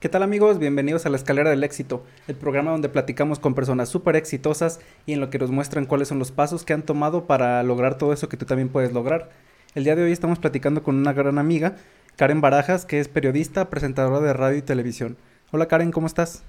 [0.00, 0.58] ¿Qué tal amigos?
[0.58, 5.12] Bienvenidos a la Escalera del Éxito, el programa donde platicamos con personas súper exitosas y
[5.12, 8.14] en lo que nos muestran cuáles son los pasos que han tomado para lograr todo
[8.14, 9.28] eso que tú también puedes lograr.
[9.74, 11.76] El día de hoy estamos platicando con una gran amiga,
[12.16, 15.18] Karen Barajas, que es periodista, presentadora de radio y televisión.
[15.52, 16.44] Hola Karen, ¿cómo estás?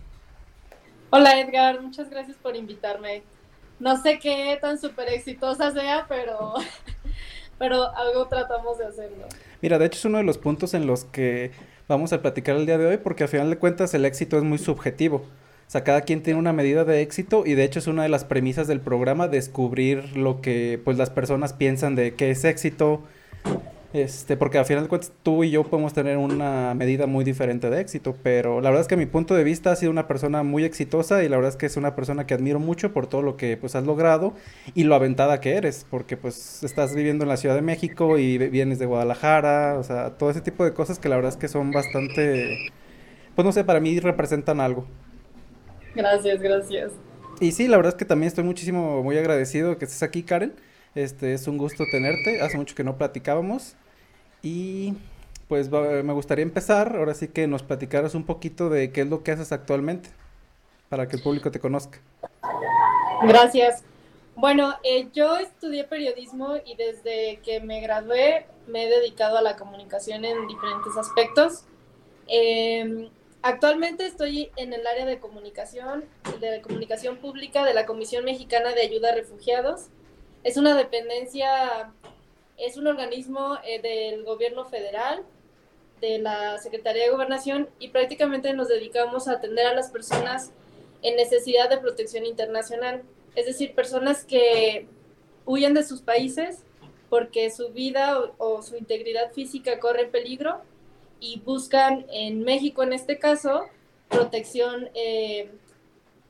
[1.09, 3.21] Hola Edgar, muchas gracias por invitarme.
[3.81, 6.53] No sé qué tan súper exitosa sea, pero,
[7.59, 9.25] pero algo tratamos de hacerlo.
[9.61, 11.51] Mira, de hecho es uno de los puntos en los que
[11.91, 14.43] vamos a platicar el día de hoy porque al final de cuentas el éxito es
[14.43, 15.17] muy subjetivo.
[15.17, 18.09] O sea, cada quien tiene una medida de éxito y de hecho es una de
[18.09, 23.03] las premisas del programa descubrir lo que pues las personas piensan de qué es éxito,
[23.93, 27.69] este, porque al final de cuentas tú y yo podemos tener una medida muy diferente
[27.69, 30.07] de éxito, pero la verdad es que a mi punto de vista has sido una
[30.07, 33.07] persona muy exitosa y la verdad es que es una persona que admiro mucho por
[33.07, 34.33] todo lo que pues has logrado
[34.75, 38.37] y lo aventada que eres, porque pues estás viviendo en la Ciudad de México y
[38.37, 41.47] vienes de Guadalajara, o sea, todo ese tipo de cosas que la verdad es que
[41.47, 42.71] son bastante,
[43.35, 44.85] pues no sé, para mí representan algo.
[45.95, 46.91] Gracias, gracias.
[47.41, 50.53] Y sí, la verdad es que también estoy muchísimo, muy agradecido que estés aquí, Karen.
[50.93, 52.41] Este, es un gusto tenerte.
[52.41, 53.75] Hace mucho que no platicábamos.
[54.41, 54.93] Y
[55.47, 59.21] pues me gustaría empezar, ahora sí que nos platicaras un poquito de qué es lo
[59.21, 60.09] que haces actualmente,
[60.87, 61.99] para que el público te conozca.
[63.23, 63.83] Gracias.
[64.35, 69.57] Bueno, eh, yo estudié periodismo y desde que me gradué me he dedicado a la
[69.57, 71.65] comunicación en diferentes aspectos.
[72.27, 73.09] Em,
[73.41, 76.05] actualmente estoy en el área de comunicación,
[76.39, 79.87] de comunicación pública de la Comisión Mexicana de Ayuda a Refugiados.
[80.43, 81.91] Es una dependencia
[82.61, 85.23] es un organismo eh, del gobierno federal,
[85.99, 90.51] de la Secretaría de Gobernación, y prácticamente nos dedicamos a atender a las personas
[91.01, 93.03] en necesidad de protección internacional,
[93.35, 94.87] es decir, personas que
[95.45, 96.63] huyen de sus países
[97.09, 100.61] porque su vida o, su integridad física corre peligro
[101.19, 103.65] y buscan en México, en este caso,
[104.07, 105.51] protección, eh,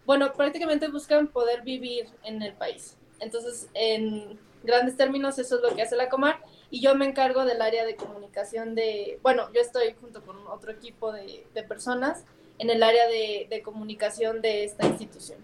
[0.06, 2.98] bueno, prácticamente buscan poder vivir en el país.
[3.20, 6.40] Entonces, en grandes términos, eso es lo que hace la Comar.
[6.70, 10.72] Y yo me encargo del área de comunicación de, bueno, yo estoy junto con otro
[10.72, 12.24] equipo de, personas
[12.60, 15.40] en el área de, comunicación de esta institución.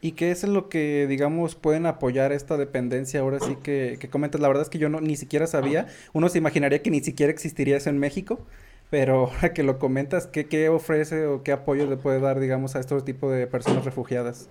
[0.00, 4.40] ¿Y qué es lo que, digamos, pueden apoyar esta dependencia ahora sí que, que comentas?
[4.40, 5.86] La verdad es que yo no, ni siquiera sabía.
[6.12, 8.38] Uno se imaginaría que ni siquiera existiría eso en México,
[8.90, 12.76] pero ahora que lo comentas, ¿qué, qué ofrece o qué apoyo le puede dar, digamos,
[12.76, 14.48] a este tipo de personas refugiadas?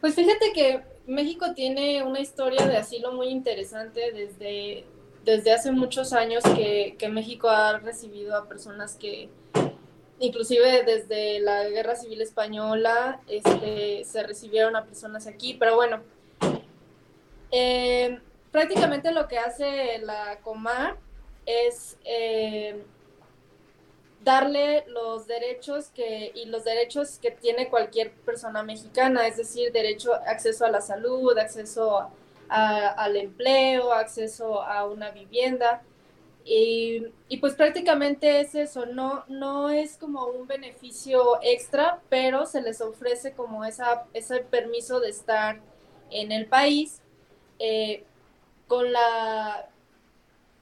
[0.00, 4.84] Pues fíjate que México tiene una historia de asilo muy interesante desde,
[5.24, 9.30] desde hace muchos años que, México ha recibido a personas que,
[10.20, 16.02] inclusive desde la Guerra Civil Española, este, se recibieron a personas aquí, pero bueno,
[17.52, 18.20] eh,
[18.52, 20.98] prácticamente lo que hace la Comar
[21.46, 21.96] es...
[22.04, 22.84] Eh,
[24.24, 30.14] darle los derechos que, y los derechos que tiene cualquier persona mexicana, es decir, derecho,
[30.14, 32.10] acceso a la salud, acceso
[32.48, 35.82] al empleo, acceso a una vivienda.
[36.44, 37.04] Y,
[37.40, 43.32] pues prácticamente es eso, no, no es como un beneficio extra, pero se les ofrece
[43.32, 45.60] como esa, ese permiso de estar
[46.10, 47.02] en el país
[47.58, 48.04] eh,
[48.66, 49.68] con la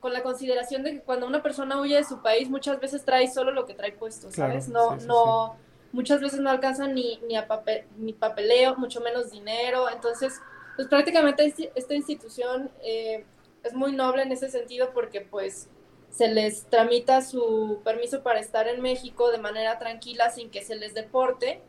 [0.00, 3.28] con la consideración de que cuando una persona huye de su país muchas veces trae
[3.28, 4.68] solo lo que trae puesto, ¿sabes?
[4.68, 5.56] no, no,
[5.92, 9.90] muchas veces no alcanzan ni, ni, a papel, ni papeleo, mucho menos dinero.
[9.90, 10.40] Entonces,
[10.76, 13.24] pues prácticamente esta institución eh,
[13.64, 15.68] es muy noble en ese sentido porque pues
[16.10, 20.76] se les tramita su permiso para estar en México de manera tranquila sin que se
[20.76, 21.62] les deporte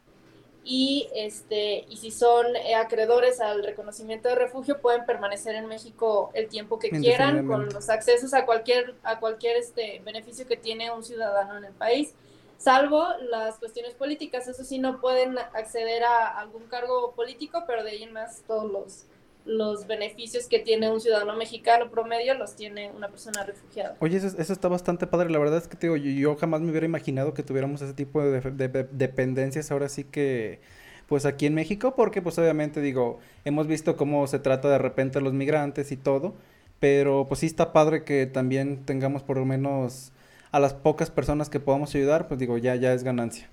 [0.69, 6.29] y, este, y si son eh, acreedores al reconocimiento de refugio pueden permanecer en México
[6.33, 10.91] el tiempo que quieran con los accesos a cualquier, a cualquier este, beneficio que tiene
[10.91, 12.13] un ciudadano en el país,
[12.57, 17.91] salvo las cuestiones políticas, eso sí no pueden acceder a algún cargo político, pero de
[17.91, 19.05] ahí en más todos los
[19.47, 23.95] los beneficios que tiene un ciudadano mexicano promedio los tiene una persona refugiada.
[23.99, 25.29] Oye, eso, está bastante padre.
[25.29, 28.21] La verdad es que te digo, yo, jamás me hubiera imaginado que tuviéramos ese tipo
[28.21, 30.59] de, dependencias ahora sí que
[31.07, 35.19] pues aquí en México, porque pues obviamente digo, hemos visto cómo se trata de repente
[35.19, 36.33] a los migrantes y todo,
[36.81, 40.11] pero pues sí está padre que también tengamos por lo menos
[40.51, 43.49] a las pocas personas que podamos ayudar, pues digo, ya, ya es ganancia.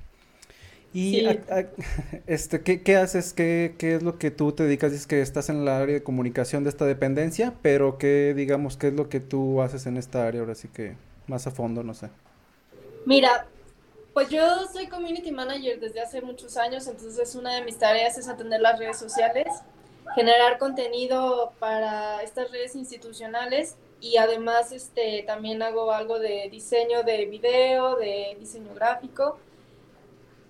[0.95, 1.27] Y
[2.29, 3.33] este, ¿qué, haces?
[3.35, 4.93] ¿Qué, ¿Qué, es lo que tú te dedicas?
[4.93, 8.89] Dices que estás en la área de comunicación de esta dependencia, pero ¿qué, digamos, qué
[8.89, 10.41] es lo que tú haces en esta área?
[10.41, 10.95] Ahora sí que
[11.27, 12.11] más a fondo, no sé.
[13.07, 13.47] Mira,
[14.15, 14.41] pues yo
[14.73, 18.79] soy community manager desde hace muchos años, entonces una de mis tareas es atender las
[18.79, 19.49] redes sociales,
[20.15, 27.27] generar contenido para estas redes institucionales y además este, también hago algo de diseño de
[27.27, 29.39] video, de diseño gráfico.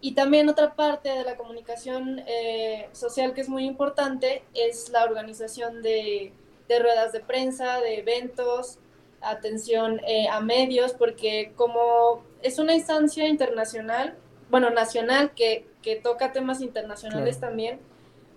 [0.05, 5.03] Y también otra parte de la comunicación eh, social que es muy importante es la
[5.03, 6.31] organización de,
[6.69, 8.77] de ruedas de prensa, de eventos,
[9.23, 14.15] atención eh, a medios, porque como es una instancia internacional,
[14.51, 17.81] bueno, nacional, que, que toca temas internacionales también,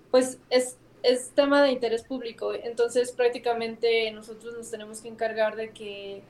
[0.10, 2.54] pues es, es tema de interés público.
[2.54, 6.24] Entonces prácticamente nosotros nos tenemos que encargar de que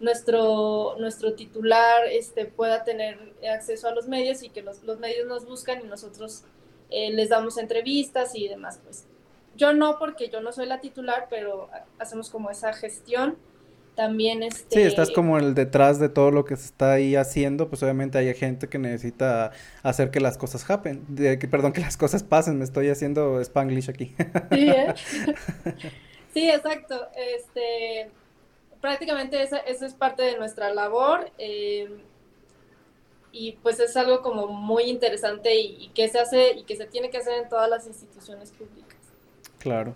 [0.00, 5.26] nuestro, nuestro titular este, pueda tener acceso a los medios y que los, los medios
[5.26, 6.44] nos buscan y nosotros
[6.90, 8.80] eh, les damos entrevistas y demás.
[8.84, 9.06] Pues
[9.56, 11.68] yo no, porque yo no soy la titular, pero
[11.98, 13.36] hacemos como esa gestión
[13.94, 14.76] también este...
[14.76, 18.18] Sí, estás como el detrás de todo lo que se está ahí haciendo, pues obviamente
[18.18, 19.52] hay gente que necesita
[19.82, 23.40] hacer que las cosas happen, de, que, perdón, que las cosas pasen, me estoy haciendo
[23.40, 24.14] spanglish aquí.
[24.50, 24.94] Sí, ¿eh?
[26.34, 28.10] sí, exacto, este,
[28.84, 31.88] prácticamente esa, eso es parte de nuestra labor, eh,
[33.32, 36.84] y pues es algo como muy interesante y, y que se hace y que se
[36.84, 38.98] tiene que hacer en todas las instituciones públicas.
[39.58, 39.94] Claro,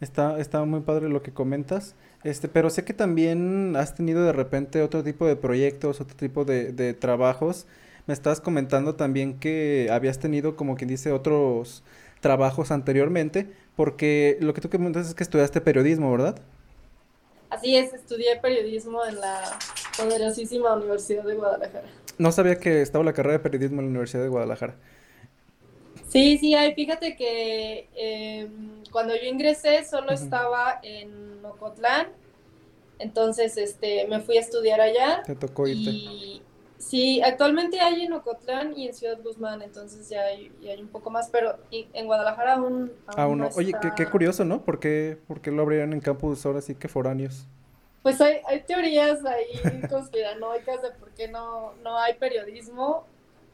[0.00, 1.94] está, está muy padre lo que comentas.
[2.24, 6.46] Este, pero sé que también has tenido de repente otro tipo de proyectos, otro tipo
[6.46, 7.66] de, de trabajos.
[8.06, 11.82] Me estabas comentando también que habías tenido, como quien dice, otros
[12.20, 16.40] trabajos anteriormente, porque lo que tú comentas es que estudiaste periodismo, ¿verdad?
[17.52, 19.58] Así es, estudié periodismo en la
[19.98, 21.86] poderosísima Universidad de Guadalajara.
[22.16, 24.74] No sabía que estaba la carrera de periodismo en la Universidad de Guadalajara.
[26.08, 28.48] Sí, sí, hay, fíjate que eh,
[28.90, 30.22] cuando yo ingresé solo uh -huh.
[30.22, 32.06] estaba en Ocotlán,
[32.98, 35.22] entonces este, me fui a estudiar allá.
[35.26, 35.90] Te tocó irte.
[35.90, 36.42] Y
[36.82, 40.88] sí, actualmente hay en Ocotlán y en Ciudad Guzmán, entonces ya hay, ya hay un
[40.88, 43.48] poco más, pero en Guadalajara aún, aún, aún no.
[43.56, 44.64] Oye, qué, qué, curioso, ¿no?
[44.64, 47.46] ¿Por qué, ¿Por qué lo abrieron en campus ahora sí que foráneos?
[48.02, 49.46] Pues hay, hay teorías ahí
[49.88, 53.06] conspiranoicas de por qué no, no hay periodismo,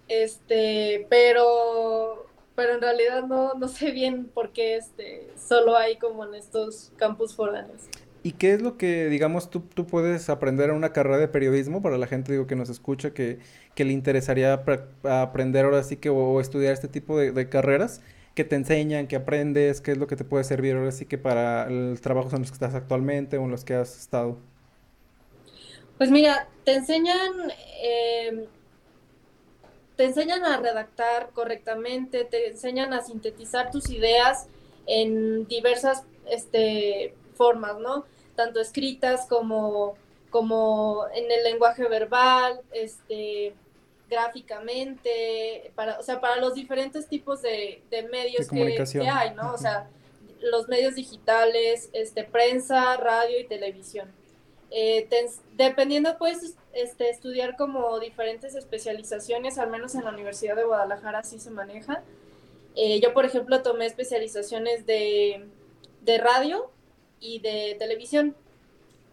[0.09, 2.27] este, pero
[2.59, 6.91] pero en realidad no, no sé bien por qué este, solo hay como en estos
[6.97, 7.83] campus foráneos.
[8.23, 11.83] ¿Y qué es lo que, digamos, tú, tú puedes aprender en una carrera de periodismo
[11.83, 13.39] para la gente digo, que nos escucha, que,
[13.75, 14.65] que le interesaría
[15.05, 18.01] aprender ahora sí que o, estudiar este tipo de, carreras?
[18.35, 21.19] que te enseñan, que aprendes, qué es lo que te puede servir ahora sí que
[21.19, 24.39] para los trabajos en los que estás actualmente o en los que has estado.
[25.97, 27.51] Pues mira, te enseñan
[27.83, 28.47] eh,
[29.99, 34.47] te enseñan a redactar correctamente, te enseñan a sintetizar tus ideas
[34.87, 38.05] en diversas este, formas, ¿no?
[38.37, 39.97] Tanto escritas como,
[40.29, 43.55] como en el lenguaje verbal, este,
[44.11, 49.35] gráficamente, para, o sea, para los diferentes tipos de, de medios de que, que, hay,
[49.35, 49.55] ¿no?
[49.55, 49.89] O sea,
[50.41, 54.11] los medios digitales, este, prensa, radio y televisión.
[54.71, 55.27] Eh, te,
[55.57, 61.39] dependiendo, puedes este, estudiar como diferentes especializaciones, al menos en la Universidad de Guadalajara así
[61.39, 62.03] se maneja.
[62.77, 65.47] Eh, yo, por ejemplo, tomé especializaciones de,
[66.03, 66.71] de radio
[67.21, 68.35] y de televisión,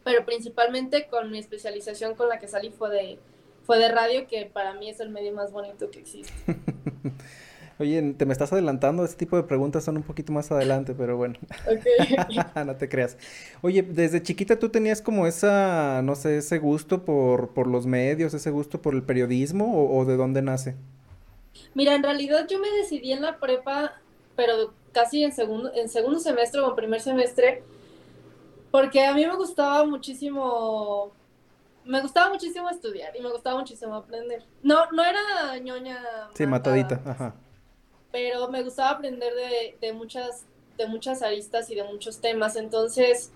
[0.03, 3.19] pero principalmente con mi especialización con la que salí fue de,
[3.63, 6.33] fue de radio, que para mí es el medio más bonito que existe.
[7.77, 11.17] Oye, te me estás adelantando, este tipo de preguntas son un poquito más adelante, pero
[11.17, 11.35] bueno.
[11.65, 12.15] Okay.
[12.65, 13.17] no te creas.
[13.61, 18.33] Oye, desde chiquita tú tenías como esa, no sé, ese gusto por, por los medios,
[18.33, 20.75] ese gusto por el periodismo, o, o, de dónde nace?
[21.73, 23.95] Mira, en realidad yo me decidí en la prepa,
[24.37, 27.61] pero casi en segundo, en segundo semestre o en primer semestre,
[28.75, 31.11] porque a mí me gustaba muchísimo
[31.85, 34.43] me gustaba muchísimo estudiar y me gustaba muchísimo aprender.
[34.63, 35.99] No, no era ñoña.
[36.33, 37.35] Sí, matadita, ajá
[38.15, 40.45] pero me gustaba aprender de, de, muchas,
[40.77, 42.55] de muchas aristas y de muchos temas.
[42.55, 43.29] Entonces,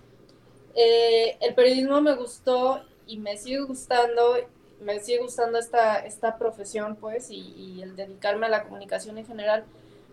[0.74, 4.36] eh, el periodismo me gustó y me sigue gustando,
[4.80, 9.26] me sigue gustando esta, esta profesión, pues, y, y el dedicarme a la comunicación en
[9.26, 9.64] general,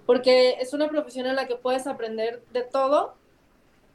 [0.05, 3.15] porque es una profesión en la que puedes aprender de todo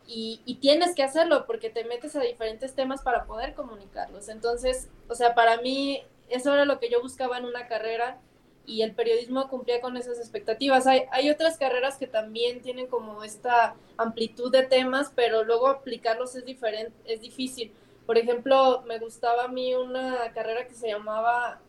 [0.06, 4.28] y, y, tienes que hacerlo porque te metes a diferentes temas para poder comunicarlos.
[4.28, 8.18] Entonces, o sea, para mí eso era lo que yo buscaba en una carrera
[8.64, 10.87] y el periodismo cumplía con esas expectativas.
[10.87, 16.35] Hay, hay otras carreras que también tienen como esta amplitud de temas, pero luego aplicarlos
[16.37, 17.73] es diferente, es difícil.
[18.06, 21.61] Por ejemplo, me gustaba a mí una carrera que se llamaba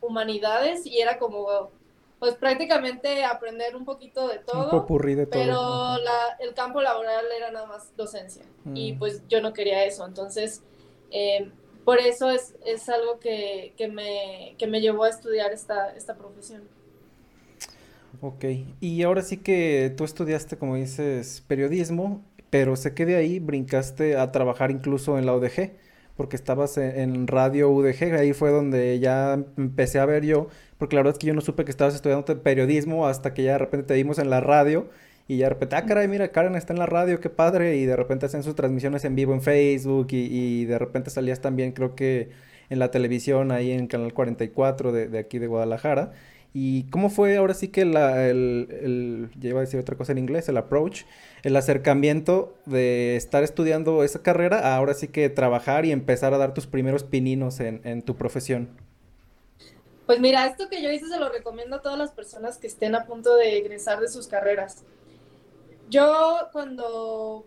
[0.00, 1.70] Humanidades y era como,
[2.18, 5.30] pues prácticamente aprender un poquito de todo, un de todo.
[5.30, 8.76] pero la, el campo laboral era nada más docencia mm.
[8.76, 10.04] y pues yo no quería eso.
[10.04, 10.62] Entonces,
[11.10, 11.50] eh,
[11.84, 16.16] por eso es, es algo que, que, me, que, me, llevó a estudiar esta, esta
[16.16, 16.62] profesión.
[18.20, 18.44] Ok,
[18.80, 24.16] y ahora sí que tú estudiaste, como dices, periodismo, pero sé que de ahí brincaste
[24.16, 25.72] a trabajar incluso en la UDG,
[26.18, 31.02] porque estabas en, radio UDG, ahí fue donde ya empecé a ver yo, porque la
[31.02, 33.86] verdad es que yo no supe que estabas estudiando periodismo hasta que ya de repente
[33.86, 34.88] te vimos en la radio
[35.28, 37.76] y ya de repente, ah, caray, mira, Karen está en la radio, qué padre.
[37.76, 41.40] Y de repente hacen sus transmisiones en vivo en Facebook y, y de repente salías
[41.40, 42.30] también, creo que
[42.70, 46.12] en la televisión, ahí en Canal 44 de, de aquí de Guadalajara.
[46.54, 50.12] ¿Y cómo fue ahora sí que la, el, el, ya iba a decir otra cosa
[50.12, 51.02] en inglés, el approach,
[51.42, 56.38] el acercamiento de estar estudiando esa carrera a ahora sí que trabajar y empezar a
[56.38, 58.70] dar tus primeros pininos en, en tu profesión?
[60.06, 62.94] Pues mira, esto que yo hice se lo recomiendo a todas las personas que estén
[62.94, 64.84] a punto de egresar de sus carreras.
[65.90, 67.44] Yo cuando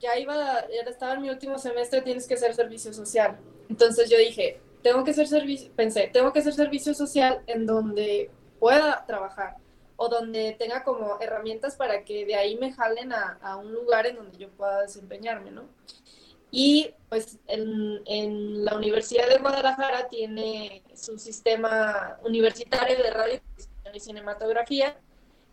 [0.00, 0.34] ya iba,
[0.68, 3.38] ya estaba en mi último semestre, tienes que hacer servicio social.
[3.68, 8.30] Entonces yo dije, tengo que hacer servicio, pensé, tengo que hacer servicio social en donde
[8.60, 9.56] pueda trabajar
[9.96, 14.06] o donde tenga como herramientas para que de ahí me jalen a, a un lugar
[14.06, 15.64] en donde yo pueda desempeñarme, ¿no?
[16.50, 23.40] Y pues en, en, la Universidad de Guadalajara tiene su sistema universitario de radio
[23.92, 24.96] y cinematografía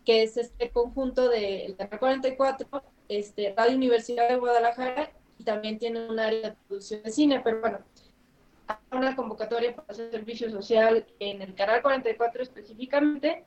[0.04, 6.18] que es este conjunto de 44, este, Radio Universidad de Guadalajara, y también tiene un
[6.18, 7.78] área de producción de cine, pero bueno,
[8.66, 13.44] hay una convocatoria para hacer servicio social en el Canal 44 específicamente,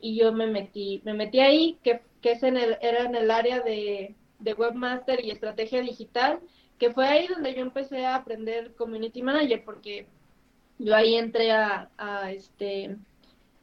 [0.00, 3.30] y yo me metí, me metí ahí, que, que es en el, era en el
[3.30, 6.40] área de, de webmaster y estrategia digital,
[6.78, 10.06] que fue ahí donde yo empecé a aprender community manager, porque
[10.78, 12.96] yo ahí entré a, a este,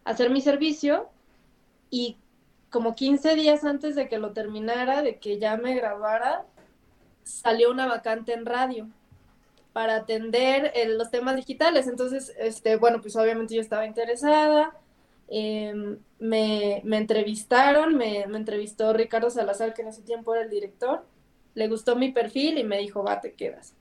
[0.06, 1.10] a hacer mi servicio
[1.90, 2.18] y
[2.70, 6.46] como 15 días antes de que lo terminara, de que ya me grabara,
[7.24, 8.88] salió una vacante en radio
[9.74, 11.88] para atender los temas digitales.
[11.88, 14.76] Entonces, este, bueno, pues obviamente yo estaba interesada.
[15.28, 15.74] Eh,
[16.20, 21.06] me, me, entrevistaron, me, me, entrevistó Ricardo Salazar, que en ese tiempo era el director.
[21.54, 23.74] Le gustó mi perfil y me dijo, va, te quedas.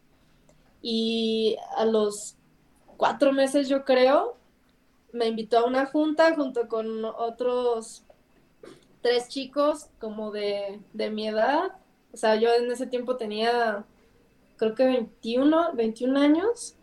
[0.83, 2.37] Y a los
[2.97, 4.37] cuatro meses, yo creo,
[5.13, 8.05] me invitó a una junta junto con otros
[9.03, 11.73] tres chicos como de, de mi edad.
[12.13, 13.85] O sea, yo en ese tiempo tenía,
[14.61, 16.77] creo que 21, 21 años.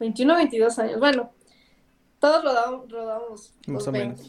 [0.00, 0.98] 21, 22 años.
[0.98, 1.30] Bueno,
[2.18, 4.20] todos rodamos, rodamos Más o menos.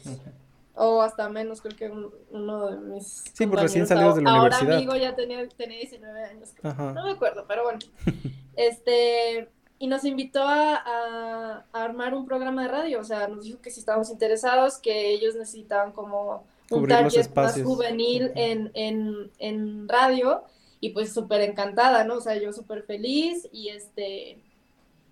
[0.76, 1.92] O hasta menos, creo que
[2.32, 3.24] uno de mis.
[3.34, 4.76] Sí, pues recién salidos de la ahora universidad.
[4.76, 6.54] amigo ya tenía, tenía 19 años.
[6.62, 6.94] Ajá.
[6.94, 7.80] No me acuerdo, pero bueno.
[8.56, 13.44] este y nos invitó a, a, a, armar un programa de radio, o sea, nos
[13.44, 18.72] dijo que si estábamos interesados, que ellos necesitaban como un Cubrir target más juvenil en,
[18.76, 20.46] en, en radio,
[20.84, 22.16] y pues súper encantada, ¿no?
[22.16, 24.38] O sea, yo súper feliz, y este,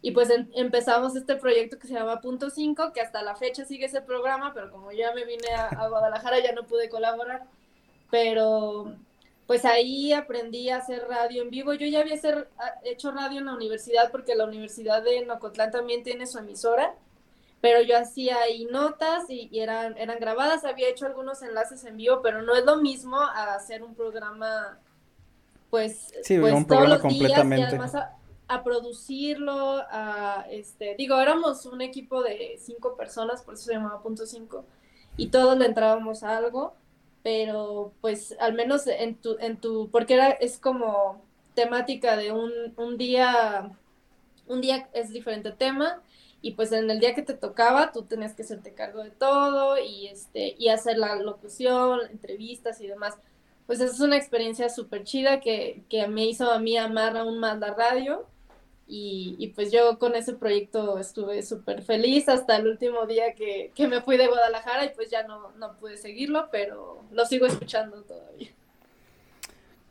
[0.02, 3.64] y pues en, empezamos este proyecto que se llama Punto 5, que hasta la fecha
[3.64, 7.46] sigue ese programa, pero como ya me vine a, a Guadalajara ya no pude colaborar,
[8.10, 8.94] pero
[9.48, 11.72] pues ahí aprendí a hacer radio en vivo.
[11.72, 12.20] Yo ya había
[12.84, 16.96] hecho radio en la universidad porque la Universidad de Nocotlán también tiene su emisora,
[17.62, 21.96] pero yo hacía ahí notas y, y, eran, eran grabadas, había hecho algunos enlaces en
[21.96, 24.78] vivo, pero no es lo mismo a hacer un programa,
[25.72, 27.62] pues, sí, pues un todos los días completamente.
[27.62, 28.16] y además a,
[28.48, 34.04] a, producirlo, a, este, digo, éramos un equipo de cinco personas, por eso se llamaba
[34.04, 34.66] Punto Cinco,
[35.18, 36.76] y todos le entrábamos a algo
[37.24, 41.24] pero pues al menos en tu, en tu, porque era, es como
[41.54, 43.72] temática de un, un día,
[44.48, 46.02] un día es diferente tema,
[46.42, 49.78] y pues en el día que te tocaba tú tenías que hacerte cargo de todo
[49.78, 53.16] y este, y hacer la locución, entrevistas y demás.
[53.72, 57.58] Pues es una experiencia súper chida que, que me hizo a mí amar aún más
[57.58, 58.26] la radio.
[58.86, 63.72] Y, y, pues yo con ese proyecto estuve súper feliz hasta el último día que,
[63.74, 67.46] que, me fui de Guadalajara y pues ya no, no pude seguirlo, pero lo sigo
[67.46, 68.50] escuchando todavía.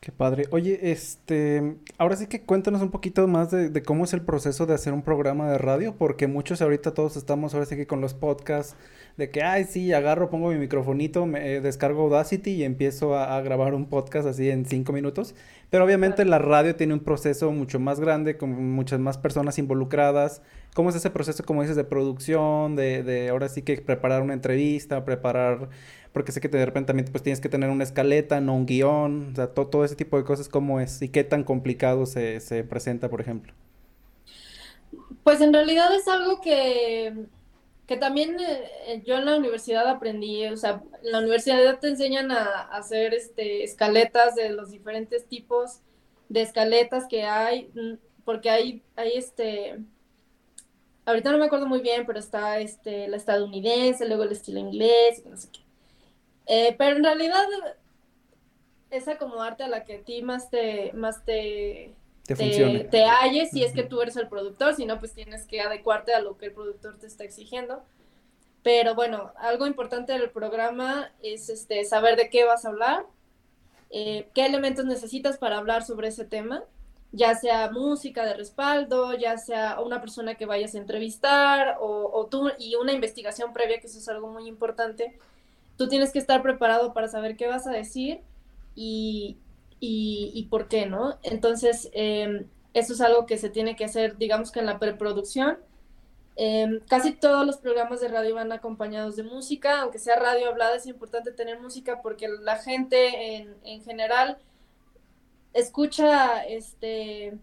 [0.01, 0.45] Qué padre.
[0.51, 4.73] Oye, este, ahora sí que cuéntanos un poquito más de, cómo es el proceso de
[4.73, 8.13] hacer un programa de radio, porque muchos ahorita todos estamos ahora sí que con los
[8.15, 8.77] podcasts,
[9.17, 13.37] de que, ay, sí, agarro, pongo mi microfonito, me eh, descargo Audacity y empiezo a,
[13.37, 15.35] a, grabar un podcast así en cinco minutos.
[15.71, 20.43] Pero obviamente la radio tiene un proceso mucho más grande, con muchas más personas involucradas.
[20.75, 24.35] ¿Cómo es ese proceso, como dices, de producción, de, de ahora sí que preparar una
[24.35, 25.69] entrevista, preparar,
[26.13, 29.31] porque sé que de repente también pues tienes que tener una escaleta, no un guion,
[29.33, 31.03] o sea, todo, todo ese tipo de cosas, ¿cómo es?
[31.03, 33.53] ¿Y qué tan complicado se, se presenta, por ejemplo?
[35.23, 37.15] Pues en realidad es algo que
[37.91, 42.31] que también eh, yo en la universidad aprendí, o sea, en la universidad te enseñan
[42.31, 45.81] a, a, hacer este, escaletas de los diferentes tipos
[46.29, 47.95] de escaletas que hay, mm,
[48.25, 49.81] porque hay, hay este,
[51.05, 55.25] ahorita no me acuerdo muy bien, pero está este, la estadounidense, luego el estilo inglés,
[55.27, 55.61] no sé qué.
[56.47, 57.45] Eh, pero en realidad
[58.91, 61.93] es acomodarte a la que a ti más te, más te,
[62.31, 62.85] Te funcione.
[62.85, 66.15] te halles si es que tú eres el productor, si no, pues tienes que adecuarte
[66.15, 67.83] a lo que el productor te está exigiendo.
[68.63, 73.05] Pero bueno, algo importante del programa es este, saber de qué vas a hablar,
[73.91, 76.63] eh, qué elementos necesitas para hablar sobre ese tema,
[77.11, 82.27] ya sea música de respaldo, ya sea una persona que vayas a entrevistar o, o
[82.27, 85.19] tú y una investigación previa, que eso es algo muy importante.
[85.77, 88.21] Tú tienes que estar preparado para saber qué vas a decir
[88.77, 89.37] y,
[89.81, 91.19] y, y por qué, ¿no?
[91.23, 95.59] Entonces, eh, eso es algo que se tiene que hacer, digamos que en la preproducción.
[96.37, 100.77] Eh, casi todos los programas de radio van acompañados de música, aunque sea radio hablada,
[100.77, 104.39] es importante tener música porque la gente en, en general
[105.53, 107.39] escucha, este,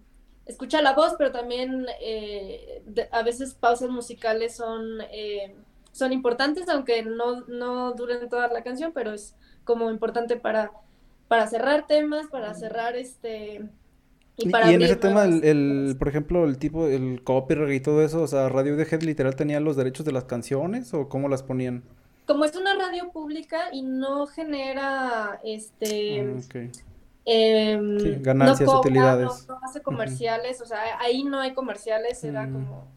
[0.46, 5.56] escucha la voz, pero también eh, de- a veces pausas musicales son, eh,
[5.92, 10.72] son importantes, aunque no, no duren toda la canción, pero es como importante para,
[11.28, 13.62] para cerrar temas, para cerrar este...
[14.40, 17.84] Y, para y en ese tema, el, el, por ejemplo, el tipo, el copyright y
[17.84, 21.42] todo eso, o sea, Radiohead literal tenía los derechos de las canciones o cómo las
[21.42, 21.84] ponían.
[22.28, 26.70] como es una radio pública y no genera este Ah,
[27.26, 29.48] em, Sí, ganancias, no cobra, utilidades.
[29.48, 32.54] no, no hace comerciales, o sea, ahí no hay comerciales, se da Mm.
[32.54, 32.88] como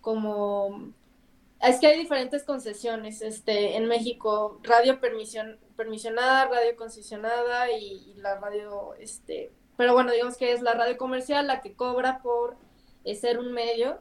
[0.00, 0.92] como
[1.62, 8.14] es que hay diferentes concesiones, este, en México, radio permisión, permisionada, radio concesionada y, y
[8.14, 12.56] la radio, este, pero bueno, digamos que es la radio comercial la que cobra por
[13.04, 14.00] eh, ser un medio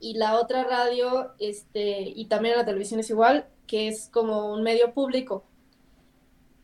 [0.00, 4.62] y la otra radio, este, y también la televisión es igual, que es como un
[4.62, 5.44] medio público.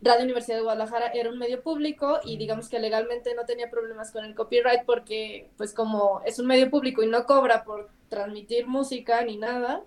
[0.00, 4.12] Radio Universidad de Guadalajara era un medio público y digamos que legalmente no tenía problemas
[4.12, 8.67] con el copyright porque pues como es un medio público y no cobra por transmitir
[8.67, 9.83] música ni nada,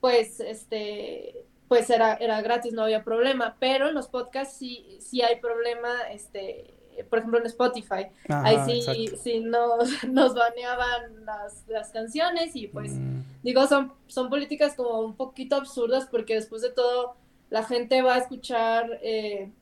[0.00, 5.22] pues este pues era, era gratis, no había problema, pero en los podcasts sí, sí
[5.22, 6.74] hay problema, este,
[7.10, 12.92] por ejemplo en Spotify, ahí sí, sí nos, nos baneaban las, las canciones y pues
[12.92, 17.14] Mm, Digo, son, son políticas como un poquito absurdas porque después de todo
[17.50, 19.52] la gente va a escuchar eh,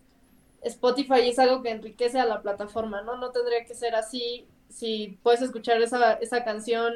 [0.62, 3.16] Spotify y es algo que enriquece a la plataforma, ¿no?
[3.18, 6.94] No tendría que ser así si puedes escuchar esa, esa canción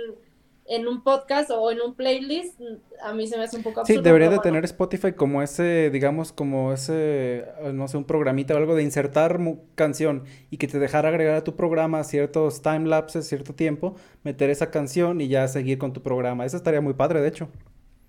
[0.68, 2.60] en un podcast o en un playlist,
[3.02, 4.42] a mí se me hace un poco Sí, absurdo, debería pero de bueno.
[4.42, 9.38] tener Spotify como ese, digamos, como ese, no sé, un programita o algo de insertar
[9.76, 14.50] canción y que te dejara agregar a tu programa ciertos time lapses, cierto tiempo, meter
[14.50, 16.44] esa canción y ya seguir con tu programa.
[16.44, 17.48] Eso estaría muy padre, de hecho.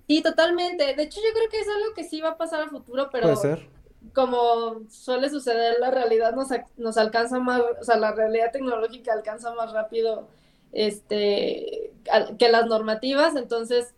[0.08, 0.95] Sí, totalmente.
[0.95, 3.36] De hecho, yo creo que es algo que sí va a pasar a futuro, Puede
[3.36, 3.69] pero ser.
[4.13, 9.54] como suele suceder, la realidad nos, nos alcanza más, o sea, la realidad tecnológica alcanza
[9.54, 10.30] más rápido
[10.72, 11.88] este,
[12.38, 13.93] que las normativas, entonces,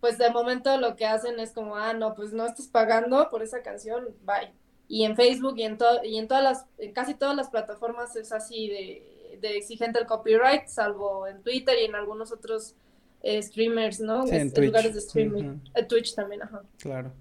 [0.00, 3.42] pues de momento lo que hacen es como, ah, no, pues no estás pagando por
[3.42, 4.52] esa canción, bye.
[4.88, 8.16] Y en Facebook y en, to- y en todas las, en casi todas las plataformas
[8.16, 12.74] es así de, de exigente el copyright, salvo en Twitter y en algunos otros
[13.22, 14.26] eh, streamers, ¿no?
[14.26, 15.58] Sí, en Es- lugares de streaming.
[15.74, 16.62] Eh, Twitch también, ajá.
[16.78, 17.12] Claro.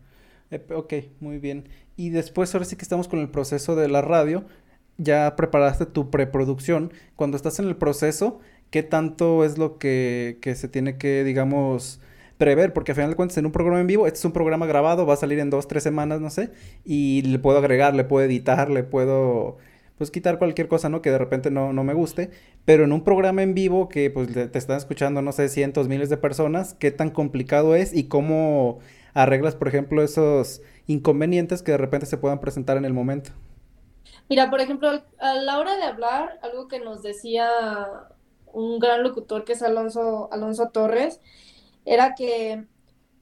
[0.51, 1.67] Eh, ok, muy bien.
[1.97, 4.45] Y después, ahora sí que estamos con el proceso de la radio.
[4.99, 6.93] Ya preparaste tu preproducción.
[7.15, 11.99] Cuando estás en el proceso, ¿qué tanto es lo que, que se tiene que, digamos,
[12.38, 12.73] prever?
[12.73, 15.06] Porque al final de cuentas, en un programa en vivo, este es un programa grabado,
[15.06, 16.51] va a salir en dos, tres semanas, no sé,
[16.86, 19.58] y le puedo agregar, le puedo editar, le puedo,
[19.97, 21.01] pues, quitar cualquier cosa, ¿no?
[21.01, 22.30] Que de repente no, no me guste.
[22.65, 25.88] Pero en un programa en vivo que, pues, le- te están escuchando, no sé, cientos,
[25.88, 28.80] miles de personas, ¿qué tan complicado es y cómo
[29.13, 33.32] arreglas, por ejemplo, esos inconvenientes que de repente se puedan presentar en el momento?
[34.30, 37.49] Mira, por ejemplo, a la hora de hablar, algo que nos decía
[38.58, 41.22] un gran locutor que es Alonso, Alonso Torres,
[41.86, 42.65] era que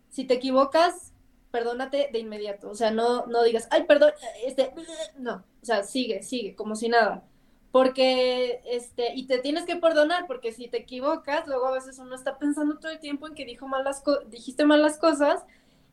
[0.09, 1.13] si te equivocas,
[1.51, 2.69] perdónate de inmediato.
[2.69, 4.11] O sea, no, no digas, ay, perdón,
[4.45, 4.73] este,
[5.17, 5.43] no.
[5.61, 7.23] O sea, sigue, sigue, como si nada.
[7.71, 12.15] Porque, este, y te tienes que perdonar, porque si te equivocas, luego a veces uno
[12.15, 15.43] está pensando todo el tiempo en que dijo malas dijiste malas cosas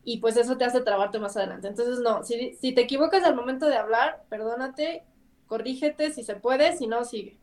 [0.04, 1.66] y pues eso te hace trabarte más adelante.
[1.68, 5.04] Entonces, no, si, si te equivocas al momento de hablar, perdónate,
[5.48, 7.41] corrígete si se puede, si no, sigue.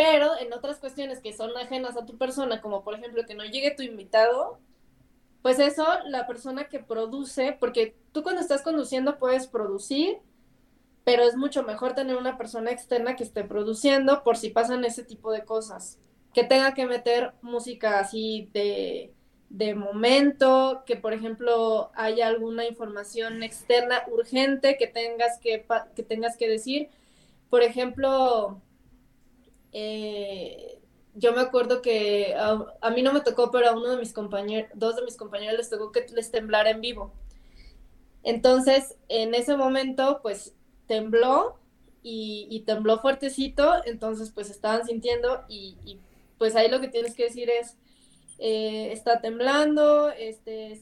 [0.00, 3.44] Pero en otras cuestiones que son ajenas a tu persona, como por ejemplo que no
[3.44, 4.58] llegue tu invitado,
[5.42, 10.16] pues eso la persona que produce, porque tú cuando estás conduciendo puedes producir,
[11.04, 15.04] pero es mucho mejor tener una persona externa que esté produciendo por si pasan ese
[15.04, 15.98] tipo de cosas.
[16.32, 19.12] Que tenga que meter música así de,
[19.50, 26.38] de momento, que por ejemplo haya alguna información externa urgente que tengas que, que, tengas
[26.38, 26.88] que decir.
[27.50, 28.62] Por ejemplo,
[29.72, 30.80] eh,
[31.14, 34.12] yo me acuerdo que a, a, mí no me tocó, pero a uno de mis
[34.12, 37.12] compañeros, dos de mis compañeros les tocó que les temblara en vivo.
[38.22, 40.54] Entonces, en ese momento, pues
[40.86, 41.60] tembló
[42.02, 45.98] y, tembló fuertecito, entonces pues estaban sintiendo y,
[46.38, 47.76] pues ahí lo que tienes que decir es,
[48.38, 50.80] eh, está temblando, este,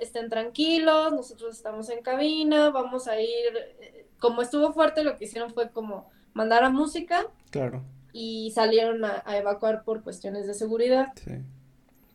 [0.00, 5.26] estén tranquilos, nosotros estamos en cabina, vamos a ir, eh, como estuvo fuerte lo que
[5.26, 7.26] hicieron fue como mandar a música.
[7.50, 7.84] Claro.
[8.18, 11.12] Y salieron a, evacuar por cuestiones de seguridad.
[11.22, 11.32] Sí.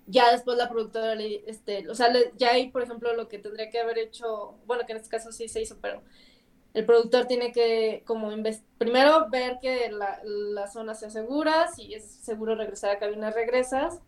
[0.07, 1.13] Ya después la productora,
[1.45, 4.93] este, o sea, ya hay, por ejemplo, lo que tendría que haber hecho, bueno, que
[4.93, 6.01] en este caso sí se hizo, pero
[6.73, 8.31] el productor tiene que como
[8.79, 13.99] primero ver que la, la, zona sea segura, si es seguro regresar a cabina, regresas,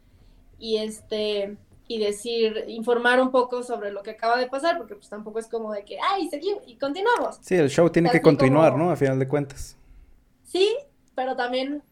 [0.58, 5.10] y este y decir, informar un poco sobre lo que acaba de pasar, porque pues
[5.10, 7.38] tampoco es como de que, ay, seguimos y continuamos.
[7.42, 8.90] Sí, el show tiene que continuar, ¿no?
[8.90, 9.78] A final de cuentas.
[10.44, 10.76] Sí,
[11.16, 11.84] pero también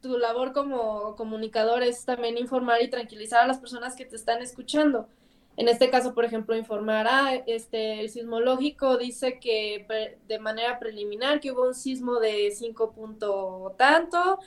[0.00, 4.42] tu labor como comunicador es también informar y tranquilizar a las personas que te están
[4.42, 5.08] escuchando.
[5.56, 9.86] En este caso, por ejemplo, informar, ah, este, el sismológico dice que
[10.26, 14.38] de manera preliminar que hubo un sismo de 5 punto tanto,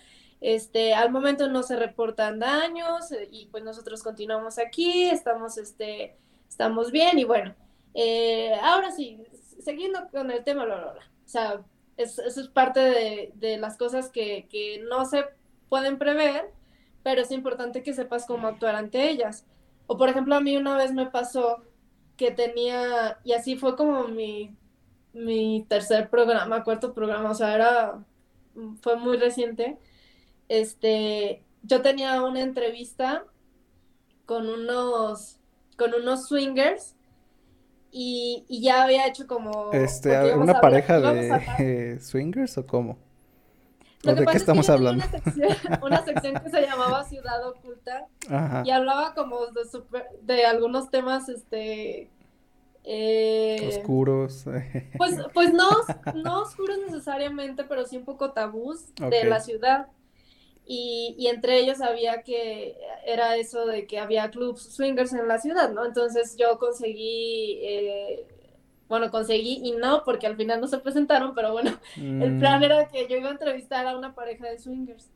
[0.42, 6.18] este, al momento no se reportan daños eh, y pues nosotros continuamos aquí, estamos, este,
[6.50, 7.56] estamos bien y bueno,
[7.94, 9.24] eh, ahora sí,
[9.64, 10.66] siguiendo con el tema,
[11.26, 11.64] sea,
[11.98, 15.26] eso es parte de, de las cosas que, que no se
[15.70, 16.52] pueden prever,
[17.04, 19.46] pero es importante que sepas cómo actuar ante ellas.
[19.88, 21.64] O por ejemplo, a mí una vez me pasó
[22.18, 24.56] que tenía, y así fue como mi,
[25.14, 28.06] mi tercer programa, cuarto programa, o sea, era,
[28.82, 29.78] fue muy reciente.
[30.50, 33.26] Este, yo tenía una entrevista
[34.26, 35.40] con unos,
[35.78, 36.95] con unos swingers
[37.98, 39.72] y, y ya había hecho como...
[39.72, 42.98] Este, ¿una pareja de swingers o cómo?
[44.04, 45.06] ¿De qué estamos hablando?
[45.82, 48.06] Una sección, que se llamaba Ciudad Oculta
[48.66, 49.62] y hablaba como de,
[50.24, 52.10] de algunos temas, este...
[52.84, 54.44] Eh, oscuros.
[54.98, 55.70] Pues, pues no,
[56.16, 59.88] no oscuros necesariamente, pero sí un poco tabús de la ciudad.
[60.68, 62.76] Y, y, entre ellos había que,
[63.06, 65.86] era eso de que había clubs swingers en la ciudad, ¿no?
[65.86, 68.26] Entonces yo conseguí eh,
[68.88, 72.64] bueno, conseguí y no, porque al final no se presentaron, pero bueno, el plan mm.
[72.64, 75.10] era que yo iba a entrevistar a una pareja de swingers.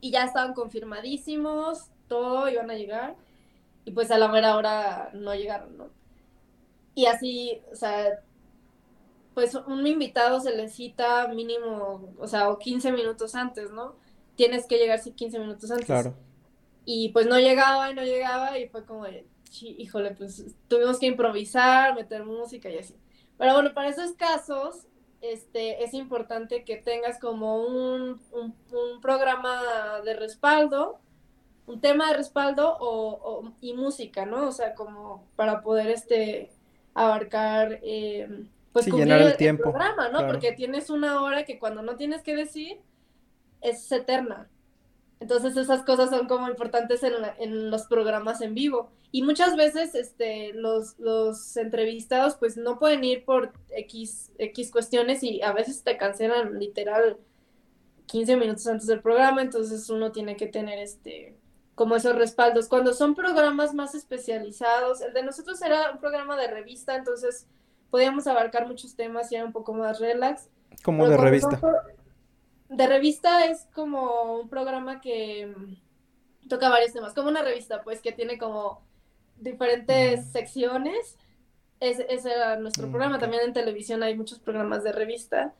[0.00, 3.16] Y ya estaban confirmadísimos, todo, iban a llegar.
[3.84, 5.88] Y pues a la mera hora no llegaron, ¿no?
[6.94, 8.20] Y así, o sea,
[9.34, 13.94] pues un invitado se le cita mínimo, o sea, o 15 minutos antes, ¿no?
[14.40, 15.84] Tienes que llegar 15 minutos antes.
[15.84, 16.14] Claro.
[16.86, 19.04] Y pues no llegaba y no llegaba y fue como,
[19.60, 22.96] híjole, pues tuvimos que improvisar, meter música y así.
[23.36, 24.86] Pero bueno, para esos casos,
[25.20, 31.00] este, es importante que tengas como un, un, programa de respaldo,
[31.66, 34.48] un tema de respaldo o, y música, ¿no?
[34.48, 36.50] O sea, como para poder este,
[36.94, 39.64] abarcar, eh, pues llenar el, tiempo.
[39.64, 40.26] programa, ¿no?
[40.26, 42.80] Porque tienes una hora que cuando no tienes que decir,
[43.60, 44.48] es eterna.
[45.20, 48.90] Entonces esas cosas son como importantes en, en, los programas en vivo.
[49.12, 55.22] Y muchas veces este, los, los entrevistados pues no pueden ir por X, X cuestiones
[55.22, 57.18] y a veces te cancelan literal
[58.06, 61.36] 15 minutos antes del programa, entonces uno tiene que tener este
[61.74, 62.68] como esos respaldos.
[62.68, 67.46] Cuando son programas más especializados, el de nosotros era un programa de revista, entonces
[67.90, 70.48] podíamos abarcar muchos temas y era un poco más relax.
[70.82, 71.60] Como de revista
[72.70, 78.00] de revista es como un programa que mm, toca varios temas, como una revista, pues,
[78.00, 78.80] que tiene como
[79.36, 80.32] diferentes mm.
[80.32, 81.18] secciones.
[81.80, 83.18] ese era nuestro mm, programa.
[83.18, 85.52] También en televisión hay muchos programas de revista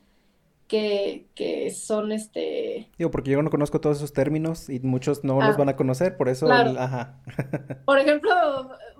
[0.69, 2.89] que, que, son este...
[2.97, 5.57] Digo, porque yo no conozco todos esos términos y muchos no los ah.
[5.57, 6.49] van a conocer, por eso...
[6.49, 7.19] Ajá.
[7.85, 8.31] por ejemplo,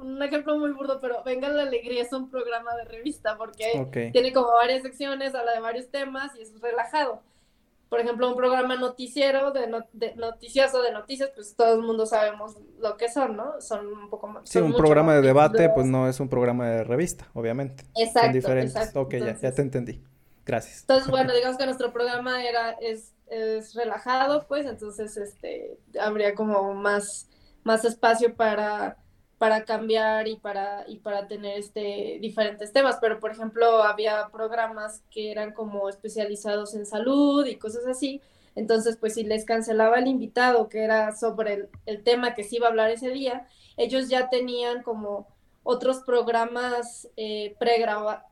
[0.01, 4.33] un ejemplo muy burdo, pero Venga la Alegría es un programa de revista porque tiene
[4.33, 7.21] como varias secciones, habla de varios temas y es relajado
[7.91, 12.55] por ejemplo, un programa noticiero, de, de noticioso de noticias, pues todo el mundo sabemos
[12.79, 13.59] lo que son, ¿no?
[13.59, 14.47] Son un poco más...
[14.49, 17.83] Sí, un programa de debate, pues no es un programa de revista, obviamente.
[17.97, 18.21] Exacto.
[18.21, 18.95] Son diferentes.
[18.95, 20.01] Ok, ya, ya te entendí.
[20.45, 20.79] Gracias.
[20.83, 26.73] Entonces, bueno, digamos que nuestro programa era, es, es relajado, pues, entonces, este, habría como
[26.73, 27.27] más,
[27.65, 28.95] más espacio para
[29.41, 35.01] para cambiar y para, y para tener este, diferentes temas, pero por ejemplo había programas
[35.09, 38.21] que eran como especializados en salud y cosas así,
[38.53, 42.67] entonces pues si les cancelaba el invitado que era sobre el, tema que se iba
[42.67, 45.27] a hablar ese día, ellos ya tenían como
[45.63, 47.55] otros programas eh,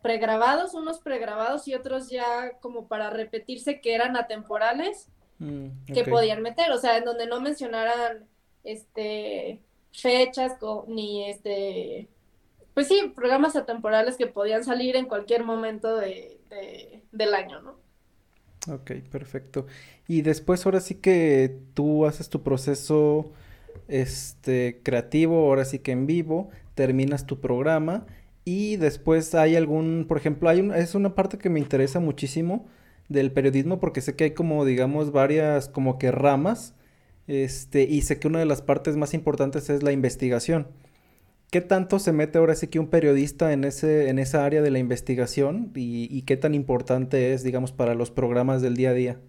[0.04, 5.08] pregrabados, unos pregrabados y otros ya como para repetirse que eran atemporales
[5.40, 8.28] mm, que podían meter, o sea, en donde no mencionaran
[8.64, 10.54] este fechas
[10.88, 12.10] ni este
[12.74, 16.40] pues sí, programas atemporales que podían salir en cualquier momento de,
[17.12, 17.76] del año, ¿no?
[18.70, 19.68] Ok, perfecto.
[20.08, 23.32] Y después ahora sí que tú haces tu proceso
[23.88, 28.06] este creativo, ahora sí que en vivo, terminas tu programa
[28.46, 32.68] y después hay algún, por ejemplo, hay un, es una parte que me interesa muchísimo
[33.10, 36.76] del periodismo porque sé que hay como digamos varias como que ramas
[37.30, 40.68] este y sé que una de las partes más importantes es la investigación.
[41.52, 44.72] ¿Qué tanto se mete ahora sí que un periodista en ese en esa área de
[44.72, 48.94] la investigación y, y qué tan importante es digamos para los programas del día a
[48.94, 49.20] día?